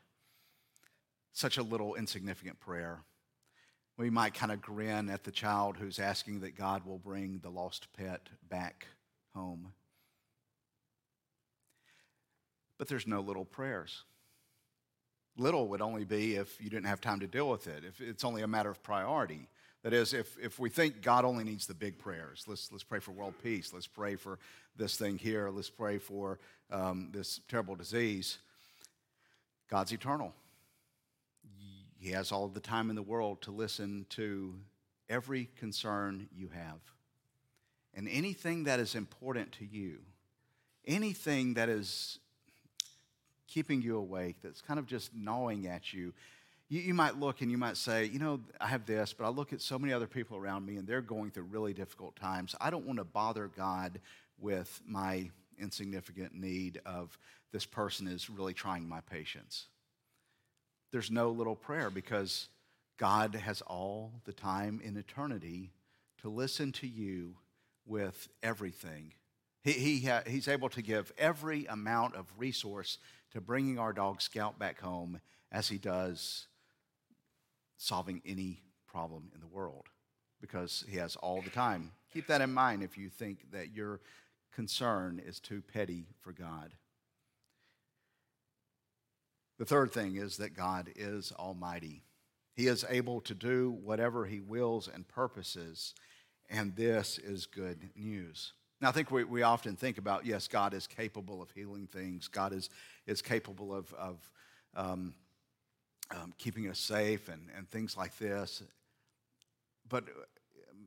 Such 1.32 1.56
a 1.56 1.62
little 1.62 1.94
insignificant 1.94 2.60
prayer 2.60 3.04
we 4.00 4.08
might 4.08 4.32
kind 4.32 4.50
of 4.50 4.62
grin 4.62 5.10
at 5.10 5.24
the 5.24 5.30
child 5.30 5.76
who's 5.76 5.98
asking 5.98 6.40
that 6.40 6.56
God 6.56 6.86
will 6.86 6.96
bring 6.96 7.38
the 7.42 7.50
lost 7.50 7.86
pet 7.92 8.28
back 8.48 8.86
home. 9.34 9.72
But 12.78 12.88
there's 12.88 13.06
no 13.06 13.20
little 13.20 13.44
prayers. 13.44 14.04
Little 15.36 15.68
would 15.68 15.82
only 15.82 16.04
be 16.04 16.36
if 16.36 16.58
you 16.62 16.70
didn't 16.70 16.86
have 16.86 17.02
time 17.02 17.20
to 17.20 17.26
deal 17.26 17.50
with 17.50 17.66
it, 17.66 17.84
if 17.86 18.00
it's 18.00 18.24
only 18.24 18.40
a 18.40 18.48
matter 18.48 18.70
of 18.70 18.82
priority. 18.82 19.48
That 19.82 19.92
is, 19.92 20.14
if, 20.14 20.34
if 20.42 20.58
we 20.58 20.70
think 20.70 21.02
God 21.02 21.26
only 21.26 21.44
needs 21.44 21.66
the 21.66 21.74
big 21.74 21.98
prayers, 21.98 22.44
let's, 22.46 22.72
let's 22.72 22.84
pray 22.84 23.00
for 23.00 23.12
world 23.12 23.34
peace, 23.42 23.72
let's 23.74 23.86
pray 23.86 24.16
for 24.16 24.38
this 24.76 24.96
thing 24.96 25.18
here, 25.18 25.50
let's 25.50 25.68
pray 25.68 25.98
for 25.98 26.38
um, 26.70 27.10
this 27.12 27.40
terrible 27.48 27.74
disease. 27.74 28.38
God's 29.68 29.92
eternal. 29.92 30.32
He 32.00 32.12
has 32.12 32.32
all 32.32 32.48
the 32.48 32.60
time 32.60 32.88
in 32.88 32.96
the 32.96 33.02
world 33.02 33.42
to 33.42 33.50
listen 33.50 34.06
to 34.10 34.54
every 35.10 35.50
concern 35.58 36.28
you 36.34 36.48
have. 36.48 36.80
And 37.92 38.08
anything 38.08 38.64
that 38.64 38.80
is 38.80 38.94
important 38.94 39.52
to 39.52 39.66
you, 39.66 39.98
anything 40.86 41.54
that 41.54 41.68
is 41.68 42.18
keeping 43.48 43.82
you 43.82 43.98
awake, 43.98 44.36
that's 44.42 44.62
kind 44.62 44.78
of 44.78 44.86
just 44.86 45.14
gnawing 45.14 45.66
at 45.66 45.92
you, 45.92 46.14
you, 46.70 46.80
you, 46.80 46.94
might 46.94 47.18
look 47.18 47.42
and 47.42 47.50
you 47.50 47.58
might 47.58 47.76
say, 47.76 48.06
you 48.06 48.18
know, 48.18 48.40
I 48.58 48.68
have 48.68 48.86
this, 48.86 49.12
but 49.12 49.26
I 49.26 49.28
look 49.28 49.52
at 49.52 49.60
so 49.60 49.78
many 49.78 49.92
other 49.92 50.06
people 50.06 50.38
around 50.38 50.64
me 50.64 50.76
and 50.76 50.88
they're 50.88 51.02
going 51.02 51.32
through 51.32 51.48
really 51.50 51.74
difficult 51.74 52.16
times. 52.16 52.54
I 52.62 52.70
don't 52.70 52.86
want 52.86 52.98
to 52.98 53.04
bother 53.04 53.50
God 53.54 54.00
with 54.38 54.80
my 54.86 55.30
insignificant 55.58 56.32
need 56.32 56.80
of 56.86 57.18
this 57.52 57.66
person 57.66 58.06
is 58.06 58.30
really 58.30 58.54
trying 58.54 58.88
my 58.88 59.00
patience 59.02 59.66
there's 60.92 61.10
no 61.10 61.30
little 61.30 61.56
prayer 61.56 61.90
because 61.90 62.48
God 62.98 63.34
has 63.34 63.62
all 63.62 64.12
the 64.24 64.32
time 64.32 64.80
in 64.84 64.96
eternity 64.96 65.70
to 66.20 66.28
listen 66.28 66.72
to 66.72 66.86
you 66.86 67.36
with 67.86 68.28
everything. 68.42 69.12
He, 69.62 69.72
he 69.72 70.06
ha, 70.06 70.22
he's 70.26 70.48
able 70.48 70.68
to 70.70 70.82
give 70.82 71.12
every 71.18 71.66
amount 71.66 72.14
of 72.14 72.26
resource 72.36 72.98
to 73.32 73.40
bringing 73.40 73.78
our 73.78 73.92
dog 73.92 74.20
Scout 74.20 74.58
back 74.58 74.80
home 74.80 75.20
as 75.52 75.68
he 75.68 75.78
does 75.78 76.46
solving 77.76 78.20
any 78.26 78.62
problem 78.86 79.30
in 79.34 79.40
the 79.40 79.46
world 79.46 79.86
because 80.40 80.84
he 80.88 80.96
has 80.96 81.16
all 81.16 81.40
the 81.42 81.50
time. 81.50 81.92
Keep 82.12 82.26
that 82.26 82.40
in 82.40 82.52
mind 82.52 82.82
if 82.82 82.98
you 82.98 83.08
think 83.08 83.50
that 83.52 83.74
your 83.74 84.00
concern 84.52 85.20
is 85.24 85.38
too 85.38 85.62
petty 85.72 86.06
for 86.20 86.32
God. 86.32 86.72
The 89.60 89.66
third 89.66 89.92
thing 89.92 90.16
is 90.16 90.38
that 90.38 90.56
God 90.56 90.88
is 90.96 91.34
almighty. 91.38 92.02
He 92.56 92.66
is 92.66 92.82
able 92.88 93.20
to 93.20 93.34
do 93.34 93.76
whatever 93.84 94.24
he 94.24 94.40
wills 94.40 94.88
and 94.88 95.06
purposes, 95.06 95.92
and 96.48 96.74
this 96.76 97.18
is 97.18 97.44
good 97.44 97.90
news. 97.94 98.54
Now, 98.80 98.88
I 98.88 98.92
think 98.92 99.10
we, 99.10 99.22
we 99.24 99.42
often 99.42 99.76
think 99.76 99.98
about, 99.98 100.24
yes, 100.24 100.48
God 100.48 100.72
is 100.72 100.86
capable 100.86 101.42
of 101.42 101.50
healing 101.50 101.86
things, 101.86 102.26
God 102.26 102.54
is, 102.54 102.70
is 103.06 103.20
capable 103.20 103.74
of, 103.74 103.92
of 103.92 104.30
um, 104.74 105.12
um, 106.10 106.32
keeping 106.38 106.66
us 106.70 106.78
safe 106.78 107.28
and, 107.28 107.48
and 107.54 107.68
things 107.68 107.98
like 107.98 108.16
this. 108.16 108.62
But 109.86 110.04
um, 110.04 110.86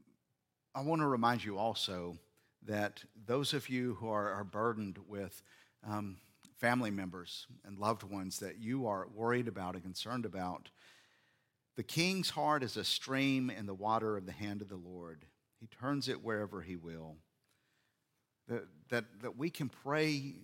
I 0.74 0.82
want 0.82 1.02
to 1.02 1.08
remind 1.08 1.46
you 1.46 1.60
also 1.60 2.18
that 2.66 3.04
those 3.28 3.54
of 3.54 3.70
you 3.70 3.98
who 4.00 4.10
are, 4.10 4.32
are 4.32 4.44
burdened 4.44 4.98
with 5.08 5.44
um, 5.88 6.18
family 6.64 6.92
members 6.92 7.46
and 7.66 7.78
loved 7.78 8.04
ones 8.04 8.40
that 8.40 8.58
you 8.58 8.88
are 8.88 9.06
worried 9.14 9.50
about 9.50 9.74
and 9.74 9.84
concerned 9.84 10.24
about. 10.24 10.70
The 11.76 11.84
king's 11.84 12.30
heart 12.30 12.64
is 12.64 12.78
a 12.78 12.86
stream 12.86 13.50
in 13.50 13.66
the 13.66 13.74
water 13.74 14.16
of 14.16 14.26
the 14.26 14.32
hand 14.32 14.62
of 14.62 14.70
the 14.70 14.78
Lord. 14.78 15.26
He 15.60 15.68
turns 15.68 16.08
it 16.08 16.24
wherever 16.24 16.62
he 16.62 16.78
will. 16.78 17.18
That, 18.48 18.64
that, 18.88 19.04
that 19.24 19.38
we 19.38 19.50
can 19.50 19.68
pray 19.68 20.36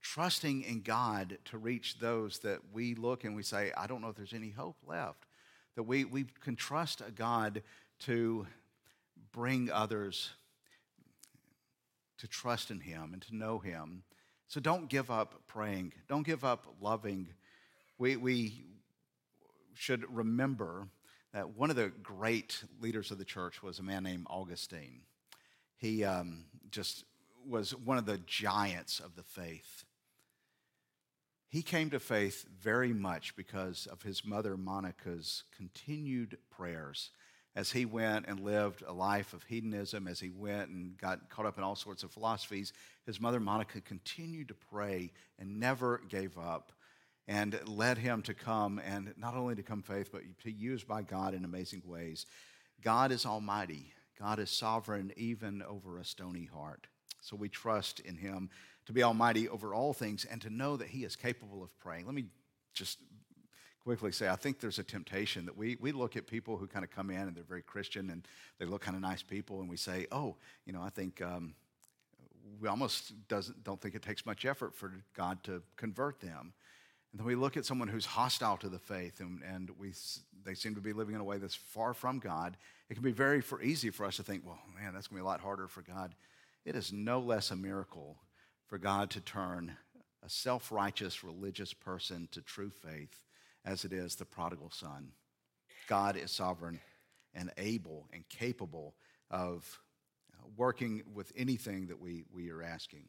trusting 0.00 0.62
in 0.62 0.80
God 0.80 1.36
to 1.44 1.58
reach 1.58 1.98
those 1.98 2.38
that 2.38 2.60
we 2.72 2.94
look 2.94 3.24
and 3.24 3.36
we 3.36 3.42
say, 3.42 3.72
I 3.76 3.86
don't 3.86 4.00
know 4.00 4.08
if 4.08 4.16
there's 4.16 4.32
any 4.32 4.50
hope 4.50 4.78
left. 4.86 5.26
That 5.76 5.82
we, 5.82 6.06
we 6.06 6.24
can 6.40 6.56
trust 6.56 7.02
a 7.06 7.10
God 7.10 7.62
to 8.06 8.46
bring 9.32 9.70
others 9.70 10.30
to 12.16 12.26
trust 12.26 12.70
in 12.70 12.80
Him 12.80 13.10
and 13.12 13.20
to 13.20 13.36
know 13.36 13.58
Him 13.58 14.04
so 14.52 14.60
don't 14.60 14.90
give 14.90 15.10
up 15.10 15.40
praying. 15.46 15.94
Don't 16.10 16.26
give 16.26 16.44
up 16.44 16.66
loving. 16.78 17.26
We, 17.96 18.16
we 18.16 18.66
should 19.72 20.04
remember 20.14 20.88
that 21.32 21.56
one 21.56 21.70
of 21.70 21.76
the 21.76 21.90
great 22.02 22.62
leaders 22.78 23.10
of 23.10 23.16
the 23.16 23.24
church 23.24 23.62
was 23.62 23.78
a 23.78 23.82
man 23.82 24.02
named 24.02 24.26
Augustine. 24.28 25.00
He 25.78 26.04
um, 26.04 26.44
just 26.70 27.04
was 27.48 27.74
one 27.74 27.96
of 27.96 28.04
the 28.04 28.18
giants 28.26 29.00
of 29.00 29.16
the 29.16 29.22
faith. 29.22 29.86
He 31.48 31.62
came 31.62 31.88
to 31.88 31.98
faith 31.98 32.44
very 32.60 32.92
much 32.92 33.34
because 33.34 33.88
of 33.90 34.02
his 34.02 34.22
mother 34.22 34.58
Monica's 34.58 35.44
continued 35.56 36.36
prayers 36.50 37.08
as 37.54 37.70
he 37.70 37.84
went 37.84 38.26
and 38.26 38.40
lived 38.40 38.82
a 38.86 38.92
life 38.92 39.32
of 39.34 39.42
hedonism, 39.44 40.08
as 40.08 40.18
he 40.18 40.30
went 40.30 40.70
and 40.70 40.96
got 40.96 41.28
caught 41.28 41.46
up 41.46 41.58
in 41.58 41.64
all 41.64 41.76
sorts 41.76 42.02
of 42.02 42.10
philosophies, 42.10 42.72
his 43.04 43.20
mother 43.20 43.40
Monica 43.40 43.80
continued 43.80 44.48
to 44.48 44.54
pray 44.54 45.10
and 45.38 45.60
never 45.60 46.00
gave 46.08 46.38
up 46.38 46.72
and 47.28 47.58
led 47.66 47.98
him 47.98 48.22
to 48.22 48.34
come 48.34 48.80
and 48.84 49.12
not 49.16 49.34
only 49.34 49.54
to 49.54 49.62
come 49.62 49.82
faith, 49.82 50.10
but 50.10 50.22
to 50.22 50.44
be 50.44 50.52
used 50.52 50.88
by 50.88 51.02
God 51.02 51.34
in 51.34 51.44
amazing 51.44 51.82
ways. 51.84 52.26
God 52.82 53.12
is 53.12 53.26
almighty. 53.26 53.92
God 54.18 54.38
is 54.38 54.50
sovereign 54.50 55.12
even 55.16 55.62
over 55.62 55.98
a 55.98 56.04
stony 56.04 56.46
heart. 56.46 56.86
So 57.20 57.36
we 57.36 57.48
trust 57.48 58.00
in 58.00 58.16
him 58.16 58.50
to 58.86 58.92
be 58.92 59.02
almighty 59.02 59.48
over 59.48 59.74
all 59.74 59.92
things 59.92 60.24
and 60.24 60.40
to 60.42 60.50
know 60.50 60.76
that 60.76 60.88
he 60.88 61.04
is 61.04 61.16
capable 61.16 61.62
of 61.62 61.78
praying. 61.78 62.06
Let 62.06 62.14
me 62.14 62.26
just 62.74 62.98
quickly 63.84 64.12
say 64.12 64.28
I 64.28 64.36
think 64.36 64.60
there's 64.60 64.78
a 64.78 64.84
temptation 64.84 65.46
that 65.46 65.56
we, 65.56 65.76
we 65.80 65.92
look 65.92 66.16
at 66.16 66.26
people 66.26 66.56
who 66.56 66.66
kind 66.66 66.84
of 66.84 66.90
come 66.90 67.10
in 67.10 67.20
and 67.20 67.36
they're 67.36 67.44
very 67.44 67.62
Christian 67.62 68.10
and 68.10 68.26
they 68.58 68.64
look 68.64 68.82
kind 68.82 68.96
of 68.96 69.02
nice 69.02 69.22
people, 69.22 69.60
and 69.60 69.68
we 69.68 69.76
say, 69.76 70.06
oh, 70.12 70.36
you 70.64 70.72
know, 70.72 70.82
I 70.82 70.90
think 70.90 71.20
um, 71.20 71.54
we 72.60 72.68
almost 72.68 73.12
doesn't, 73.28 73.64
don't 73.64 73.80
think 73.80 73.94
it 73.94 74.02
takes 74.02 74.24
much 74.24 74.44
effort 74.44 74.74
for 74.74 74.92
God 75.16 75.42
to 75.44 75.62
convert 75.76 76.20
them. 76.20 76.52
And 77.10 77.20
then 77.20 77.26
we 77.26 77.34
look 77.34 77.56
at 77.56 77.66
someone 77.66 77.88
who's 77.88 78.06
hostile 78.06 78.56
to 78.58 78.68
the 78.68 78.78
faith 78.78 79.20
and, 79.20 79.42
and 79.42 79.70
we, 79.78 79.92
they 80.44 80.54
seem 80.54 80.74
to 80.74 80.80
be 80.80 80.92
living 80.92 81.14
in 81.14 81.20
a 81.20 81.24
way 81.24 81.38
that's 81.38 81.54
far 81.54 81.92
from 81.92 82.18
God. 82.18 82.56
It 82.88 82.94
can 82.94 83.02
be 83.02 83.12
very 83.12 83.42
for, 83.42 83.60
easy 83.60 83.90
for 83.90 84.06
us 84.06 84.16
to 84.16 84.22
think, 84.22 84.46
well, 84.46 84.58
man, 84.80 84.94
that's 84.94 85.08
going 85.08 85.18
to 85.18 85.22
be 85.22 85.26
a 85.26 85.28
lot 85.28 85.40
harder 85.40 85.68
for 85.68 85.82
God. 85.82 86.14
It 86.64 86.74
is 86.74 86.92
no 86.92 87.18
less 87.18 87.50
a 87.50 87.56
miracle 87.56 88.16
for 88.66 88.78
God 88.78 89.10
to 89.10 89.20
turn 89.20 89.76
a 90.24 90.30
self 90.30 90.70
righteous 90.72 91.22
religious 91.22 91.74
person 91.74 92.28
to 92.30 92.40
true 92.40 92.70
faith 92.70 93.26
as 93.64 93.84
it 93.84 93.92
is 93.92 94.16
the 94.16 94.24
prodigal 94.24 94.70
son. 94.70 95.12
God 95.88 96.16
is 96.16 96.30
sovereign 96.30 96.80
and 97.34 97.50
able 97.56 98.08
and 98.12 98.28
capable 98.28 98.94
of 99.30 99.80
uh, 100.34 100.46
working 100.56 101.02
with 101.14 101.32
anything 101.36 101.86
that 101.86 102.00
we, 102.00 102.24
we 102.32 102.50
are 102.50 102.62
asking. 102.62 103.04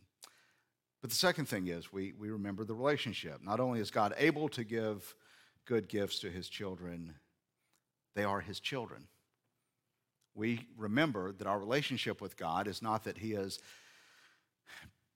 But 1.02 1.10
the 1.10 1.16
second 1.16 1.48
thing 1.48 1.68
is 1.68 1.92
we, 1.92 2.14
we 2.18 2.30
remember 2.30 2.64
the 2.64 2.74
relationship. 2.74 3.42
Not 3.44 3.60
only 3.60 3.80
is 3.80 3.92
God 3.92 4.14
able 4.18 4.48
to 4.50 4.64
give 4.64 5.14
good 5.66 5.90
gifts 5.90 6.20
to 6.20 6.30
his 6.30 6.48
children, 6.48 7.16
they 8.16 8.24
are 8.24 8.40
his 8.40 8.60
children. 8.60 9.08
We 10.36 10.68
remember 10.78 11.32
that 11.34 11.48
our 11.48 11.60
relationship 11.60 12.22
with 12.22 12.38
God 12.38 12.68
is 12.68 12.82
not 12.82 13.04
that 13.04 13.18
he 13.18 13.34
is 13.34 13.60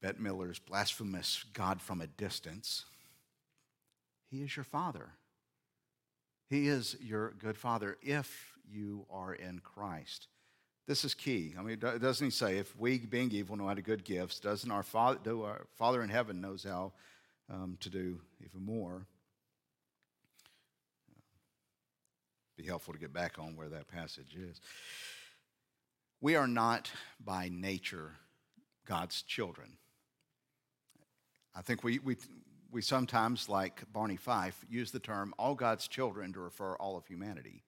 Bette 0.01 0.19
Midler's 0.19 0.59
blasphemous 0.59 1.43
God 1.53 1.81
from 1.81 2.01
a 2.01 2.07
distance. 2.07 2.85
He 4.29 4.41
is 4.41 4.55
your 4.55 4.65
father. 4.65 5.11
He 6.49 6.67
is 6.67 6.95
your 7.01 7.31
good 7.39 7.57
father 7.57 7.97
if 8.01 8.53
you 8.69 9.05
are 9.09 9.33
in 9.33 9.59
Christ. 9.59 10.27
This 10.87 11.03
is 11.03 11.13
key. 11.13 11.53
I 11.59 11.61
mean, 11.61 11.79
doesn't 11.79 12.25
he 12.25 12.31
say, 12.31 12.57
if 12.57 12.73
we, 12.79 12.97
being 12.97 13.29
evil, 13.31 13.57
know 13.57 13.67
how 13.67 13.73
to 13.73 13.81
good 13.81 14.05
gifts, 14.05 14.39
doesn't 14.39 14.71
our 14.71 14.83
Father, 14.83 15.19
do 15.21 15.43
our 15.43 15.67
Father 15.75 16.01
in 16.01 16.09
heaven 16.09 16.39
knows 16.39 16.63
how 16.63 16.93
um, 17.49 17.77
to 17.81 17.89
do 17.89 18.21
even 18.39 18.65
more? 18.65 19.05
Be 22.55 22.65
helpful 22.65 22.93
to 22.93 22.99
get 22.99 23.11
back 23.11 23.37
on 23.37 23.57
where 23.57 23.67
that 23.67 23.89
passage 23.89 24.35
is. 24.35 24.61
We 26.21 26.35
are 26.35 26.47
not 26.47 26.89
by 27.23 27.49
nature 27.51 28.13
God's 28.85 29.21
children. 29.21 29.73
I 31.53 31.61
think 31.61 31.83
we, 31.83 31.99
we, 31.99 32.15
we 32.77 32.83
sometimes, 32.83 33.49
like 33.49 33.81
Barney 33.91 34.17
Fife, 34.17 34.63
use 34.69 34.91
the 34.91 34.99
term 34.99 35.33
all 35.39 35.55
God's 35.55 35.87
children 35.87 36.31
to 36.33 36.39
refer 36.39 36.75
all 36.75 36.95
of 36.95 37.07
humanity. 37.07 37.63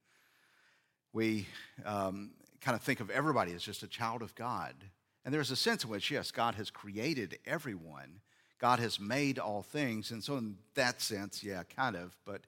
We 1.13 1.47
um, 1.83 2.29
kind 2.61 2.75
of 2.75 2.83
think 2.83 2.99
of 2.99 3.09
everybody 3.09 3.53
as 3.53 3.63
just 3.63 3.81
a 3.81 3.87
child 3.87 4.21
of 4.21 4.35
God. 4.35 4.75
And 5.25 5.33
there's 5.33 5.49
a 5.49 5.55
sense 5.55 5.83
in 5.83 5.89
which, 5.89 6.11
yes, 6.11 6.29
God 6.29 6.53
has 6.53 6.69
created 6.69 7.39
everyone, 7.47 8.21
God 8.59 8.77
has 8.77 8.99
made 8.99 9.39
all 9.39 9.63
things. 9.63 10.11
And 10.11 10.23
so, 10.23 10.37
in 10.37 10.57
that 10.75 11.01
sense, 11.01 11.43
yeah, 11.43 11.63
kind 11.63 11.95
of. 11.95 12.15
But, 12.23 12.41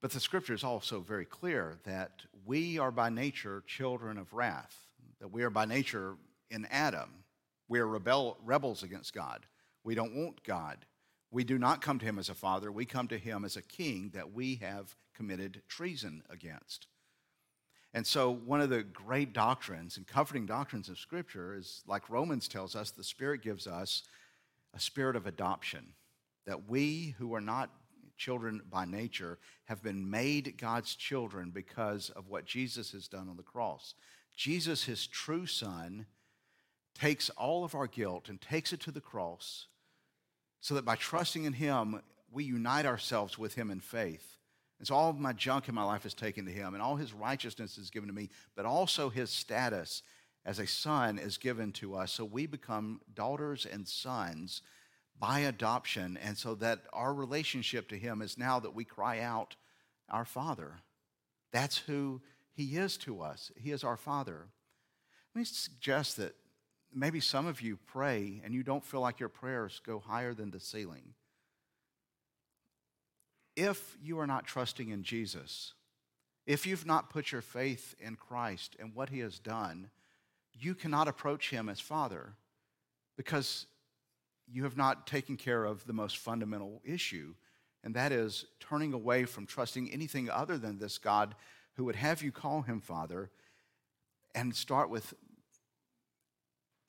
but 0.00 0.10
the 0.10 0.18
scripture 0.18 0.54
is 0.54 0.64
also 0.64 0.98
very 0.98 1.24
clear 1.24 1.78
that 1.84 2.22
we 2.44 2.80
are 2.80 2.90
by 2.90 3.10
nature 3.10 3.62
children 3.64 4.18
of 4.18 4.32
wrath, 4.32 4.76
that 5.20 5.28
we 5.28 5.44
are 5.44 5.50
by 5.50 5.66
nature 5.66 6.16
in 6.50 6.66
Adam. 6.68 7.10
We 7.68 7.78
are 7.78 7.86
rebel, 7.86 8.38
rebels 8.44 8.82
against 8.82 9.14
God. 9.14 9.46
We 9.84 9.94
don't 9.94 10.16
want 10.16 10.42
God. 10.42 10.78
We 11.36 11.44
do 11.44 11.58
not 11.58 11.82
come 11.82 11.98
to 11.98 12.06
him 12.06 12.18
as 12.18 12.30
a 12.30 12.34
father, 12.34 12.72
we 12.72 12.86
come 12.86 13.08
to 13.08 13.18
him 13.18 13.44
as 13.44 13.58
a 13.58 13.62
king 13.62 14.10
that 14.14 14.32
we 14.32 14.54
have 14.62 14.96
committed 15.14 15.60
treason 15.68 16.22
against. 16.30 16.86
And 17.92 18.06
so, 18.06 18.30
one 18.30 18.62
of 18.62 18.70
the 18.70 18.82
great 18.82 19.34
doctrines 19.34 19.98
and 19.98 20.06
comforting 20.06 20.46
doctrines 20.46 20.88
of 20.88 20.98
Scripture 20.98 21.54
is 21.54 21.82
like 21.86 22.08
Romans 22.08 22.48
tells 22.48 22.74
us, 22.74 22.90
the 22.90 23.04
Spirit 23.04 23.42
gives 23.42 23.66
us 23.66 24.04
a 24.72 24.80
spirit 24.80 25.14
of 25.14 25.26
adoption, 25.26 25.92
that 26.46 26.70
we 26.70 27.14
who 27.18 27.34
are 27.34 27.42
not 27.42 27.68
children 28.16 28.62
by 28.70 28.86
nature 28.86 29.38
have 29.66 29.82
been 29.82 30.08
made 30.08 30.56
God's 30.56 30.96
children 30.96 31.50
because 31.50 32.08
of 32.08 32.28
what 32.30 32.46
Jesus 32.46 32.92
has 32.92 33.08
done 33.08 33.28
on 33.28 33.36
the 33.36 33.42
cross. 33.42 33.92
Jesus, 34.34 34.84
his 34.84 35.06
true 35.06 35.44
son, 35.44 36.06
takes 36.94 37.28
all 37.28 37.62
of 37.62 37.74
our 37.74 37.88
guilt 37.88 38.30
and 38.30 38.40
takes 38.40 38.72
it 38.72 38.80
to 38.80 38.90
the 38.90 39.02
cross 39.02 39.66
so 40.60 40.74
that 40.74 40.84
by 40.84 40.96
trusting 40.96 41.44
in 41.44 41.52
Him, 41.52 42.00
we 42.30 42.44
unite 42.44 42.86
ourselves 42.86 43.38
with 43.38 43.54
Him 43.54 43.70
in 43.70 43.80
faith. 43.80 44.36
And 44.78 44.86
so 44.86 44.94
all 44.94 45.10
of 45.10 45.18
my 45.18 45.32
junk 45.32 45.68
in 45.68 45.74
my 45.74 45.84
life 45.84 46.04
is 46.04 46.14
taken 46.14 46.44
to 46.44 46.52
Him, 46.52 46.74
and 46.74 46.82
all 46.82 46.96
His 46.96 47.12
righteousness 47.12 47.78
is 47.78 47.90
given 47.90 48.08
to 48.08 48.14
me, 48.14 48.28
but 48.54 48.66
also 48.66 49.08
His 49.08 49.30
status 49.30 50.02
as 50.44 50.58
a 50.58 50.66
son 50.66 51.18
is 51.18 51.38
given 51.38 51.72
to 51.72 51.94
us. 51.94 52.12
So 52.12 52.24
we 52.24 52.46
become 52.46 53.00
daughters 53.14 53.66
and 53.70 53.86
sons 53.88 54.62
by 55.18 55.40
adoption, 55.40 56.18
and 56.22 56.36
so 56.36 56.54
that 56.56 56.80
our 56.92 57.14
relationship 57.14 57.88
to 57.88 57.98
Him 57.98 58.20
is 58.20 58.36
now 58.36 58.60
that 58.60 58.74
we 58.74 58.84
cry 58.84 59.20
out, 59.20 59.56
Our 60.10 60.26
Father. 60.26 60.80
That's 61.52 61.78
who 61.78 62.20
He 62.52 62.76
is 62.76 62.96
to 62.98 63.22
us. 63.22 63.50
He 63.56 63.70
is 63.70 63.82
our 63.82 63.96
Father. 63.96 64.48
Let 65.34 65.38
me 65.40 65.44
suggest 65.44 66.18
that 66.18 66.34
maybe 66.94 67.20
some 67.20 67.46
of 67.46 67.60
you 67.60 67.78
pray 67.86 68.40
and 68.44 68.54
you 68.54 68.62
don't 68.62 68.84
feel 68.84 69.00
like 69.00 69.20
your 69.20 69.28
prayers 69.28 69.80
go 69.84 69.98
higher 69.98 70.34
than 70.34 70.50
the 70.50 70.60
ceiling. 70.60 71.14
If 73.54 73.96
you 74.02 74.18
are 74.18 74.26
not 74.26 74.46
trusting 74.46 74.90
in 74.90 75.02
Jesus, 75.02 75.72
if 76.46 76.66
you've 76.66 76.86
not 76.86 77.10
put 77.10 77.32
your 77.32 77.42
faith 77.42 77.94
in 77.98 78.16
Christ 78.16 78.76
and 78.78 78.94
what 78.94 79.08
he 79.08 79.20
has 79.20 79.38
done, 79.38 79.90
you 80.52 80.74
cannot 80.74 81.08
approach 81.08 81.50
him 81.50 81.68
as 81.68 81.80
Father 81.80 82.34
because 83.16 83.66
you 84.46 84.62
have 84.64 84.76
not 84.76 85.06
taken 85.06 85.36
care 85.36 85.64
of 85.64 85.86
the 85.86 85.92
most 85.92 86.18
fundamental 86.18 86.80
issue, 86.84 87.34
and 87.82 87.94
that 87.94 88.12
is 88.12 88.46
turning 88.60 88.92
away 88.92 89.24
from 89.24 89.46
trusting 89.46 89.90
anything 89.90 90.30
other 90.30 90.56
than 90.56 90.78
this 90.78 90.98
God 90.98 91.34
who 91.74 91.84
would 91.84 91.96
have 91.96 92.22
you 92.22 92.30
call 92.30 92.62
him 92.62 92.80
Father 92.80 93.30
and 94.34 94.54
start 94.54 94.90
with 94.90 95.14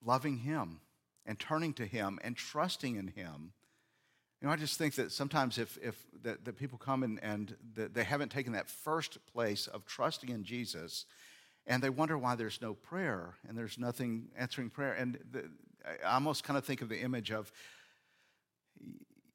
loving 0.04 0.38
Him 0.38 0.82
and 1.25 1.39
turning 1.39 1.74
to 1.74 1.86
Him 1.86 2.20
and 2.24 2.36
trusting 2.36 2.96
in 2.96 3.08
Him. 3.08 3.54
You 4.42 4.48
know, 4.48 4.54
I 4.54 4.56
just 4.56 4.77
think 4.77 4.96
that 4.96 5.12
sometimes 5.12 5.58
if, 5.58 5.77
if 5.82 5.96
that, 6.24 6.46
that 6.46 6.58
people 6.58 6.77
come 6.77 7.04
and, 7.04 7.20
and 7.24 7.56
they 7.75 8.04
haven't 8.04 8.32
taken 8.32 8.54
that 8.54 8.70
first 8.70 9.18
place 9.34 9.68
of 9.68 9.86
trusting 9.86 10.30
in 10.30 10.44
Jesus, 10.44 11.06
and 11.66 11.84
they 11.84 11.89
wonder 11.89 12.18
why 12.18 12.36
there's 12.36 12.62
no 12.62 12.74
prayer 12.74 13.36
and 13.48 13.58
there's 13.58 13.77
nothing 13.77 14.30
answering 14.38 14.70
prayer. 14.70 14.94
And 14.94 15.20
the, 15.32 15.50
I 16.06 16.13
almost 16.13 16.44
kind 16.44 16.58
of 16.58 16.63
think 16.63 16.82
of 16.82 16.89
the 16.89 17.00
image 17.00 17.32
of 17.32 17.51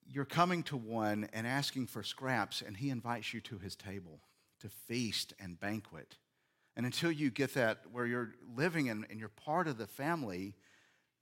you're 0.08 0.24
coming 0.24 0.62
to 0.64 0.76
one 0.76 1.28
and 1.32 1.46
asking 1.46 1.86
for 1.86 2.02
scraps, 2.02 2.62
and 2.62 2.76
he 2.76 2.90
invites 2.90 3.32
you 3.32 3.40
to 3.40 3.58
his 3.58 3.74
table 3.74 4.20
to 4.60 4.68
feast 4.68 5.32
and 5.40 5.58
banquet. 5.58 6.16
And 6.76 6.86
until 6.86 7.12
you 7.12 7.30
get 7.30 7.54
that 7.54 7.80
where 7.92 8.06
you're 8.06 8.34
living 8.56 8.88
and, 8.88 9.06
and 9.10 9.20
you're 9.20 9.28
part 9.28 9.68
of 9.68 9.76
the 9.76 9.86
family, 9.86 10.54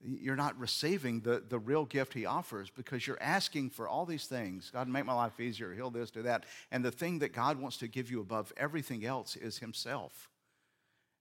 you're 0.03 0.35
not 0.35 0.57
receiving 0.57 1.21
the, 1.21 1.43
the 1.47 1.59
real 1.59 1.85
gift 1.85 2.13
he 2.13 2.25
offers 2.25 2.69
because 2.69 3.05
you're 3.05 3.21
asking 3.21 3.69
for 3.69 3.87
all 3.87 4.05
these 4.05 4.25
things 4.25 4.71
God, 4.71 4.87
make 4.87 5.05
my 5.05 5.13
life 5.13 5.39
easier, 5.39 5.73
heal 5.73 5.89
this, 5.89 6.09
do 6.09 6.23
that. 6.23 6.45
And 6.71 6.83
the 6.83 6.91
thing 6.91 7.19
that 7.19 7.33
God 7.33 7.59
wants 7.59 7.77
to 7.77 7.87
give 7.87 8.09
you 8.09 8.21
above 8.21 8.51
everything 8.57 9.05
else 9.05 9.35
is 9.35 9.59
himself. 9.59 10.29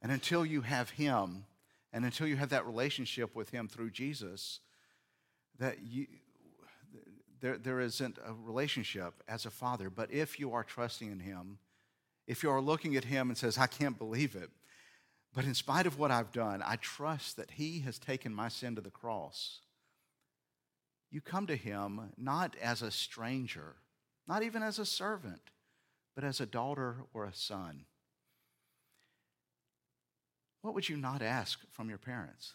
And 0.03 0.11
until 0.11 0.47
you 0.47 0.63
have 0.63 0.91
him, 0.91 1.45
and 1.93 2.05
until 2.05 2.27
you 2.27 2.37
have 2.37 2.51
that 2.51 2.67
relationship 2.67 3.35
with 3.35 3.51
him 3.51 3.69
through 3.69 3.91
Jesus, 3.91 4.61
that 5.59 5.83
you, 5.83 6.07
there, 7.41 7.59
there 7.59 7.81
isn't 7.81 8.19
a 8.25 8.33
relationship 8.33 9.15
as 9.29 9.45
a 9.45 9.51
father. 9.51 9.91
But 9.91 10.13
if 10.13 10.39
you 10.39 10.53
are 10.53 10.65
trusting 10.65 11.11
in 11.11 11.21
him, 11.21 11.59
if 12.31 12.45
you 12.45 12.51
are 12.51 12.61
looking 12.61 12.95
at 12.95 13.07
him 13.07 13.29
and 13.29 13.37
says, 13.37 13.59
I 13.59 13.67
can't 13.67 13.99
believe 13.99 14.37
it, 14.37 14.51
but 15.35 15.45
in 15.45 15.53
spite 15.53 15.85
of 15.85 15.99
what 15.99 16.13
I've 16.13 16.31
done, 16.31 16.63
I 16.65 16.77
trust 16.77 17.37
that 17.37 17.51
He 17.51 17.81
has 17.81 17.99
taken 17.99 18.33
my 18.33 18.49
sin 18.49 18.77
to 18.77 18.81
the 18.81 18.89
cross. 18.89 19.59
You 21.11 21.21
come 21.21 21.49
to 21.49 21.57
Him 21.57 22.13
not 22.17 22.55
as 22.63 22.83
a 22.83 22.93
stranger, 22.93 23.75
not 24.29 24.45
even 24.45 24.63
as 24.63 24.79
a 24.79 24.87
servant, 24.87 25.41
but 26.15 26.23
as 26.23 26.41
a 26.41 26.47
daughter 26.47 26.99
or 27.13 27.25
a 27.25 27.35
son. 27.35 27.85
What 30.63 30.75
would 30.75 30.89
you 30.89 30.97
not 30.97 31.23
ask 31.23 31.59
from 31.73 31.89
your 31.89 31.99
parents? 31.99 32.55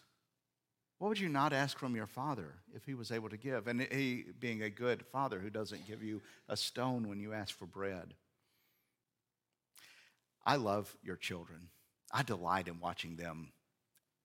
What 0.98 1.08
would 1.08 1.20
you 1.20 1.28
not 1.28 1.52
ask 1.52 1.78
from 1.78 1.94
your 1.94 2.06
father 2.06 2.54
if 2.74 2.86
he 2.86 2.94
was 2.94 3.12
able 3.12 3.28
to 3.28 3.36
give? 3.36 3.66
And 3.66 3.82
he 3.82 4.24
being 4.40 4.62
a 4.62 4.70
good 4.70 5.04
father 5.04 5.38
who 5.38 5.50
doesn't 5.50 5.86
give 5.86 6.02
you 6.02 6.22
a 6.48 6.56
stone 6.56 7.10
when 7.10 7.20
you 7.20 7.34
ask 7.34 7.54
for 7.54 7.66
bread. 7.66 8.14
I 10.46 10.56
love 10.56 10.96
your 11.02 11.16
children. 11.16 11.68
I 12.12 12.22
delight 12.22 12.68
in 12.68 12.80
watching 12.80 13.16
them 13.16 13.52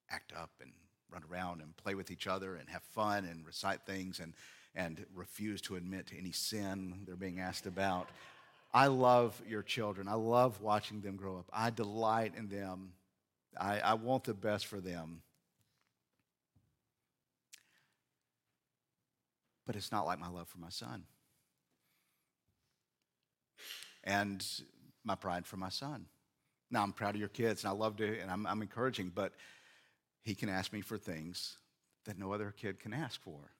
act 0.09 0.31
up 0.37 0.51
and 0.61 0.71
run 1.11 1.23
around 1.29 1.61
and 1.61 1.75
play 1.75 1.95
with 1.95 2.11
each 2.11 2.27
other 2.27 2.55
and 2.55 2.69
have 2.69 2.83
fun 2.83 3.25
and 3.25 3.45
recite 3.45 3.81
things 3.85 4.19
and, 4.19 4.33
and 4.75 5.03
refuse 5.15 5.61
to 5.63 5.75
admit 5.75 6.07
to 6.07 6.17
any 6.17 6.31
sin 6.31 7.03
they're 7.05 7.15
being 7.15 7.39
asked 7.39 7.65
about. 7.65 8.07
I 8.73 8.87
love 8.87 9.41
your 9.47 9.63
children. 9.63 10.07
I 10.07 10.13
love 10.13 10.61
watching 10.61 11.01
them 11.01 11.17
grow 11.17 11.39
up. 11.39 11.49
I 11.51 11.71
delight 11.71 12.33
in 12.37 12.47
them. 12.47 12.93
I, 13.59 13.79
I 13.79 13.93
want 13.95 14.23
the 14.23 14.33
best 14.33 14.67
for 14.67 14.79
them. 14.79 15.23
But 19.65 19.75
it's 19.75 19.91
not 19.91 20.05
like 20.05 20.19
my 20.19 20.29
love 20.29 20.47
for 20.47 20.59
my 20.59 20.69
son 20.69 21.03
and 24.03 24.45
my 25.03 25.15
pride 25.15 25.45
for 25.45 25.57
my 25.57 25.69
son. 25.69 26.05
Now, 26.69 26.83
I'm 26.83 26.93
proud 26.93 27.15
of 27.15 27.19
your 27.19 27.29
kids, 27.29 27.63
and 27.63 27.69
I 27.69 27.73
love 27.73 27.97
to, 27.97 28.19
and 28.19 28.31
I'm, 28.31 28.47
I'm 28.47 28.61
encouraging, 28.61 29.11
but 29.13 29.33
he 30.23 30.35
can 30.35 30.49
ask 30.49 30.71
me 30.71 30.81
for 30.81 30.97
things 30.97 31.57
that 32.05 32.17
no 32.17 32.33
other 32.33 32.53
kid 32.55 32.79
can 32.79 32.93
ask 32.93 33.21
for. 33.21 33.51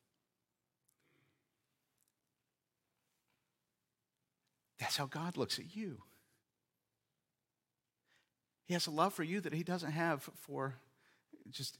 That's 4.80 4.98
how 4.98 5.06
God 5.06 5.38
looks 5.38 5.60
at 5.60 5.76
you. 5.76 6.02
He 8.66 8.74
has 8.74 8.88
a 8.88 8.92
love 8.92 9.14
for 9.14 9.24
you 9.24 9.42
that 9.42 9.54
he 9.54 9.64
doesn't 9.64 9.92
have 9.92 10.30
for 10.36 10.76
just 11.50 11.78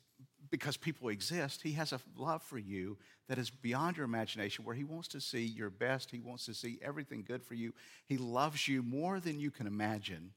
because 0.52 0.78
people 0.78 1.10
exist. 1.10 1.62
He 1.64 1.72
has 1.74 1.94
a 1.94 2.00
love 2.18 2.44
for 2.44 2.58
you 2.58 2.98
that 3.30 3.38
is 3.38 3.50
beyond 3.50 3.98
your 3.98 4.06
imagination, 4.06 4.66
where 4.66 4.76
he 4.76 4.84
wants 4.84 5.08
to 5.10 5.22
see 5.22 5.46
your 5.46 5.70
best. 5.70 6.12
He 6.12 6.20
wants 6.20 6.46
to 6.46 6.54
see 6.54 6.78
everything 6.82 7.24
good 7.26 7.42
for 7.42 7.54
you. 7.54 7.74
He 8.06 8.18
loves 8.18 8.68
you 8.68 8.84
more 8.84 9.20
than 9.20 9.40
you 9.40 9.50
can 9.50 9.66
imagine. 9.66 10.34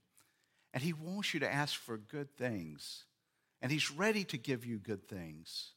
And 0.74 0.82
He 0.82 0.92
wants 0.92 1.32
you 1.32 1.40
to 1.40 1.50
ask 1.50 1.76
for 1.76 1.96
good 1.96 2.36
things. 2.36 3.04
And 3.62 3.70
He's 3.70 3.90
ready 3.90 4.24
to 4.24 4.36
give 4.36 4.66
you 4.66 4.78
good 4.78 5.08
things. 5.08 5.70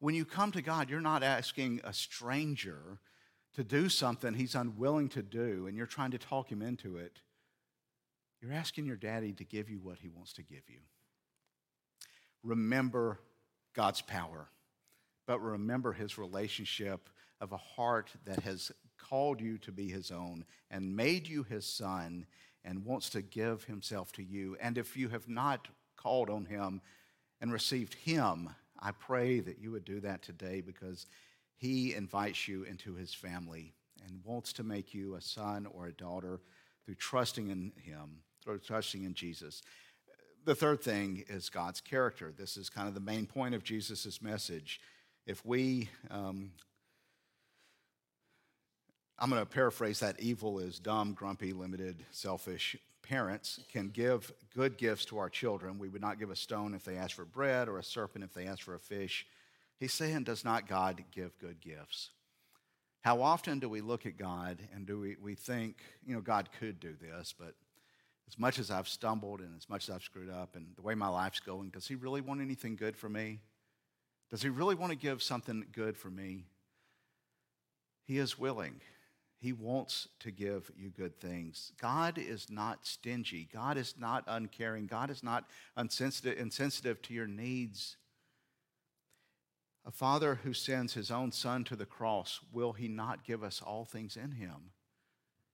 When 0.00 0.14
you 0.14 0.24
come 0.24 0.50
to 0.52 0.62
God, 0.62 0.90
you're 0.90 1.00
not 1.00 1.22
asking 1.22 1.82
a 1.84 1.92
stranger 1.92 2.98
to 3.54 3.62
do 3.62 3.90
something 3.90 4.32
He's 4.32 4.54
unwilling 4.54 5.10
to 5.10 5.22
do, 5.22 5.66
and 5.66 5.76
you're 5.76 5.86
trying 5.86 6.10
to 6.12 6.18
talk 6.18 6.50
Him 6.50 6.62
into 6.62 6.96
it. 6.96 7.20
You're 8.40 8.54
asking 8.54 8.86
your 8.86 8.96
daddy 8.96 9.32
to 9.34 9.44
give 9.44 9.68
you 9.68 9.78
what 9.78 9.98
He 9.98 10.08
wants 10.08 10.32
to 10.34 10.42
give 10.42 10.68
you. 10.68 10.80
Remember 12.42 13.18
God's 13.74 14.02
power, 14.02 14.48
but 15.26 15.40
remember 15.40 15.92
His 15.92 16.18
relationship 16.18 17.08
of 17.40 17.52
a 17.52 17.56
heart 17.56 18.10
that 18.24 18.40
has 18.40 18.72
called 18.98 19.40
you 19.40 19.58
to 19.58 19.72
be 19.72 19.88
His 19.88 20.10
own 20.10 20.44
and 20.70 20.96
made 20.96 21.28
you 21.28 21.42
His 21.42 21.66
son 21.66 22.26
and 22.64 22.84
wants 22.84 23.10
to 23.10 23.22
give 23.22 23.64
himself 23.64 24.12
to 24.12 24.22
you. 24.22 24.56
And 24.60 24.78
if 24.78 24.96
you 24.96 25.08
have 25.08 25.28
not 25.28 25.68
called 25.96 26.30
on 26.30 26.44
him 26.44 26.80
and 27.40 27.52
received 27.52 27.94
him, 27.94 28.50
I 28.78 28.92
pray 28.92 29.40
that 29.40 29.58
you 29.58 29.70
would 29.72 29.84
do 29.84 30.00
that 30.00 30.22
today 30.22 30.60
because 30.60 31.06
he 31.56 31.94
invites 31.94 32.48
you 32.48 32.64
into 32.64 32.94
his 32.94 33.14
family 33.14 33.72
and 34.06 34.24
wants 34.24 34.52
to 34.54 34.64
make 34.64 34.94
you 34.94 35.14
a 35.14 35.20
son 35.20 35.66
or 35.66 35.86
a 35.86 35.92
daughter 35.92 36.40
through 36.84 36.96
trusting 36.96 37.48
in 37.48 37.72
him, 37.76 38.18
through 38.42 38.58
trusting 38.58 39.04
in 39.04 39.14
Jesus. 39.14 39.62
The 40.44 40.54
third 40.54 40.82
thing 40.82 41.24
is 41.28 41.48
God's 41.50 41.80
character. 41.80 42.32
This 42.36 42.56
is 42.56 42.68
kind 42.68 42.88
of 42.88 42.94
the 42.94 43.00
main 43.00 43.26
point 43.26 43.54
of 43.54 43.62
Jesus' 43.62 44.20
message. 44.20 44.80
If 45.24 45.44
we 45.46 45.88
um, 46.10 46.50
I'm 49.22 49.30
going 49.30 49.40
to 49.40 49.46
paraphrase 49.46 50.00
that 50.00 50.18
evil 50.18 50.58
is 50.58 50.80
dumb, 50.80 51.12
grumpy, 51.12 51.52
limited, 51.52 52.04
selfish. 52.10 52.76
Parents 53.02 53.60
can 53.70 53.90
give 53.90 54.32
good 54.52 54.76
gifts 54.76 55.04
to 55.06 55.18
our 55.18 55.28
children. 55.28 55.78
We 55.78 55.88
would 55.88 56.00
not 56.00 56.18
give 56.18 56.32
a 56.32 56.36
stone 56.36 56.74
if 56.74 56.84
they 56.84 56.96
ask 56.96 57.14
for 57.14 57.24
bread 57.24 57.68
or 57.68 57.78
a 57.78 57.84
serpent 57.84 58.24
if 58.24 58.34
they 58.34 58.46
ask 58.46 58.62
for 58.62 58.74
a 58.74 58.80
fish. 58.80 59.24
He's 59.78 59.92
saying, 59.92 60.24
Does 60.24 60.44
not 60.44 60.66
God 60.66 61.04
give 61.12 61.38
good 61.38 61.60
gifts? 61.60 62.10
How 63.02 63.22
often 63.22 63.60
do 63.60 63.68
we 63.68 63.80
look 63.80 64.06
at 64.06 64.16
God 64.16 64.58
and 64.74 64.86
do 64.86 64.98
we, 64.98 65.16
we 65.22 65.36
think, 65.36 65.76
you 66.04 66.16
know, 66.16 66.20
God 66.20 66.48
could 66.58 66.80
do 66.80 66.94
this, 67.00 67.32
but 67.38 67.54
as 68.28 68.38
much 68.38 68.58
as 68.58 68.70
I've 68.70 68.88
stumbled 68.88 69.40
and 69.40 69.56
as 69.56 69.68
much 69.68 69.88
as 69.88 69.94
I've 69.94 70.02
screwed 70.02 70.30
up 70.30 70.56
and 70.56 70.66
the 70.76 70.82
way 70.82 70.94
my 70.94 71.08
life's 71.08 71.40
going, 71.40 71.70
does 71.70 71.86
He 71.86 71.94
really 71.94 72.20
want 72.20 72.40
anything 72.40 72.76
good 72.76 72.96
for 72.96 73.08
me? 73.08 73.40
Does 74.30 74.42
He 74.42 74.48
really 74.48 74.74
want 74.74 74.90
to 74.90 74.96
give 74.98 75.22
something 75.22 75.66
good 75.72 75.96
for 75.96 76.10
me? 76.10 76.44
He 78.04 78.18
is 78.18 78.38
willing. 78.38 78.80
He 79.38 79.52
wants 79.52 80.08
to 80.20 80.30
give 80.30 80.70
you 80.76 80.90
good 80.90 81.20
things. 81.20 81.72
God 81.80 82.16
is 82.16 82.48
not 82.48 82.86
stingy. 82.86 83.48
God 83.52 83.76
is 83.76 83.94
not 83.98 84.24
uncaring. 84.28 84.86
God 84.86 85.10
is 85.10 85.22
not 85.22 85.46
insensitive, 85.76 86.38
insensitive 86.38 87.02
to 87.02 87.14
your 87.14 87.26
needs. 87.26 87.96
A 89.84 89.90
father 89.90 90.36
who 90.44 90.52
sends 90.52 90.94
his 90.94 91.10
own 91.10 91.32
son 91.32 91.64
to 91.64 91.74
the 91.74 91.86
cross, 91.86 92.38
will 92.52 92.72
he 92.72 92.86
not 92.86 93.24
give 93.24 93.42
us 93.42 93.60
all 93.60 93.84
things 93.84 94.16
in 94.16 94.32
him? 94.32 94.70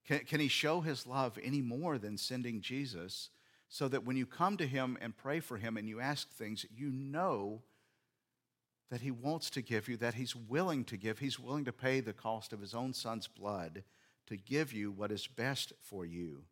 Can, 0.09 0.21
can 0.21 0.41
he 0.41 0.49
show 0.49 0.81
his 0.81 1.07
love 1.07 1.39
any 1.43 1.61
more 1.61 1.99
than 1.99 2.17
sending 2.17 2.63
Jesus 2.63 3.29
so 3.69 3.89
that 3.89 4.07
when 4.07 4.17
you 4.17 4.25
come 4.25 4.57
to 4.57 4.67
him 4.67 4.97
and 5.03 5.15
pray 5.15 5.39
for 5.39 5.59
him 5.59 5.77
and 5.77 5.87
you 5.87 6.01
ask 6.01 6.31
things, 6.31 6.65
you 6.75 6.91
know 6.91 7.61
that 8.91 9.03
he 9.03 9.11
wants 9.11 9.51
to 9.51 9.61
give 9.61 9.87
you, 9.87 9.99
that 9.99 10.15
he's 10.15 10.35
willing 10.35 10.83
to 10.85 10.97
give. 10.97 11.19
He's 11.19 11.39
willing 11.39 11.67
to 11.67 11.75
pay 11.75 12.01
the 12.01 12.15
cost 12.15 12.55
of 12.55 12.61
his 12.63 12.75
own 12.75 12.95
son's 12.95 13.29
blood 13.29 13.85
to 14.29 14.37
give 14.39 14.73
you 14.73 14.91
what 14.91 15.13
is 15.13 15.27
best 15.27 15.75
for 15.83 16.07
you. 16.07 16.45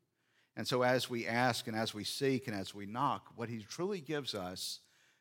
And 0.54 0.68
so, 0.68 0.82
as 0.82 1.08
we 1.08 1.26
ask 1.26 1.66
and 1.66 1.76
as 1.76 1.94
we 1.94 2.04
seek 2.04 2.46
and 2.48 2.56
as 2.56 2.74
we 2.74 2.84
knock, 2.84 3.28
what 3.36 3.48
he 3.48 3.62
truly 3.62 4.00
gives 4.00 4.34
us, 4.34 4.80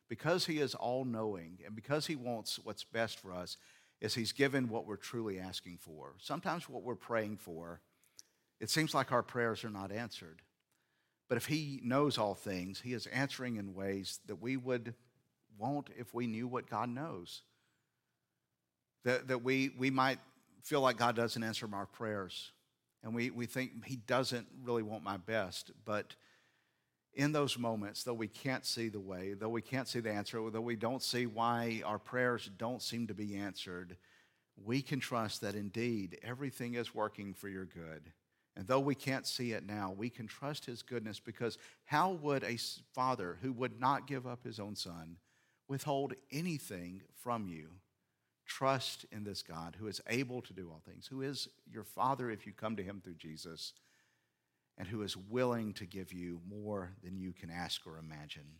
because 0.09 0.45
he 0.45 0.59
is 0.59 0.75
all 0.75 1.05
knowing 1.05 1.59
and 1.65 1.73
because 1.73 2.07
he 2.07 2.17
wants 2.17 2.59
what's 2.63 2.83
best 2.83 3.17
for 3.17 3.33
us, 3.33 3.55
is 4.01 4.13
he's 4.13 4.33
given 4.33 4.67
what 4.67 4.85
we're 4.85 4.97
truly 4.97 5.39
asking 5.39 5.77
for. 5.77 6.15
Sometimes 6.19 6.67
what 6.67 6.83
we're 6.83 6.95
praying 6.95 7.37
for, 7.37 7.79
it 8.59 8.69
seems 8.69 8.93
like 8.93 9.11
our 9.11 9.23
prayers 9.23 9.63
are 9.63 9.69
not 9.69 9.91
answered. 9.91 10.41
But 11.27 11.37
if 11.37 11.47
he 11.47 11.79
knows 11.83 12.17
all 12.17 12.35
things, 12.35 12.81
he 12.81 12.93
is 12.93 13.07
answering 13.07 13.57
in 13.57 13.73
ways 13.73 14.19
that 14.27 14.41
we 14.41 14.57
would 14.57 14.93
won't 15.57 15.89
if 15.97 16.13
we 16.13 16.27
knew 16.27 16.47
what 16.47 16.69
God 16.69 16.89
knows. 16.89 17.41
That, 19.03 19.27
that 19.27 19.43
we, 19.43 19.71
we 19.77 19.89
might 19.89 20.19
feel 20.63 20.81
like 20.81 20.97
God 20.97 21.15
doesn't 21.15 21.43
answer 21.43 21.67
our 21.73 21.85
prayers. 21.85 22.51
And 23.03 23.13
we, 23.13 23.29
we 23.29 23.45
think 23.45 23.85
He 23.85 23.97
doesn't 23.97 24.47
really 24.63 24.83
want 24.83 25.03
my 25.03 25.17
best. 25.17 25.71
But 25.85 26.15
in 27.13 27.31
those 27.31 27.57
moments, 27.57 28.03
though 28.03 28.13
we 28.13 28.27
can't 28.27 28.65
see 28.65 28.89
the 28.89 28.99
way, 28.99 29.33
though 29.33 29.49
we 29.49 29.61
can't 29.61 29.87
see 29.87 29.99
the 29.99 30.11
answer, 30.11 30.41
though 30.49 30.59
we 30.59 30.75
don't 30.75 31.03
see 31.03 31.27
why 31.27 31.83
our 31.85 31.99
prayers 31.99 32.49
don't 32.57 32.81
seem 32.81 33.07
to 33.07 33.13
be 33.13 33.35
answered, 33.35 33.95
we 34.63 34.81
can 34.81 34.99
trust 34.99 35.41
that 35.41 35.55
indeed 35.55 36.17
everything 36.23 36.73
is 36.73 36.95
working 36.95 37.33
for 37.33 37.47
your 37.47 37.65
good. 37.65 38.11
And 38.57 38.67
though 38.67 38.79
we 38.79 38.95
can't 38.95 39.27
see 39.27 39.51
it 39.51 39.65
now, 39.65 39.93
we 39.95 40.09
can 40.09 40.27
trust 40.27 40.65
His 40.65 40.81
goodness 40.81 41.19
because 41.19 41.57
how 41.85 42.11
would 42.13 42.43
a 42.43 42.57
father 42.93 43.37
who 43.41 43.51
would 43.53 43.79
not 43.79 44.07
give 44.07 44.25
up 44.25 44.43
his 44.43 44.59
own 44.59 44.75
son 44.75 45.17
withhold 45.67 46.13
anything 46.31 47.01
from 47.21 47.47
you 47.47 47.69
trust 48.45 49.05
in 49.11 49.23
this 49.23 49.41
God 49.41 49.75
who 49.79 49.87
is 49.87 50.01
able 50.07 50.41
to 50.43 50.53
do 50.53 50.69
all 50.69 50.81
things, 50.85 51.07
who 51.07 51.21
is 51.21 51.49
your 51.71 51.83
Father 51.83 52.29
if 52.29 52.45
you 52.45 52.53
come 52.53 52.75
to 52.75 52.83
him 52.83 53.01
through 53.03 53.15
Jesus, 53.15 53.73
and 54.77 54.87
who 54.87 55.01
is 55.01 55.17
willing 55.17 55.73
to 55.73 55.85
give 55.85 56.11
you 56.13 56.41
more 56.47 56.91
than 57.03 57.17
you 57.17 57.31
can 57.31 57.49
ask 57.49 57.87
or 57.87 57.97
imagine. 57.97 58.59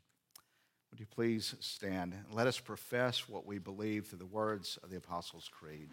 Would 0.89 0.99
you 0.99 1.05
please 1.05 1.55
stand 1.59 2.13
and 2.13 2.33
let 2.33 2.47
us 2.47 2.59
profess 2.59 3.27
what 3.27 3.45
we 3.45 3.59
believe 3.59 4.07
through 4.07 4.19
the 4.19 4.25
words 4.25 4.79
of 4.81 4.89
the 4.89 4.97
Apostles' 4.97 5.49
Creed? 5.51 5.89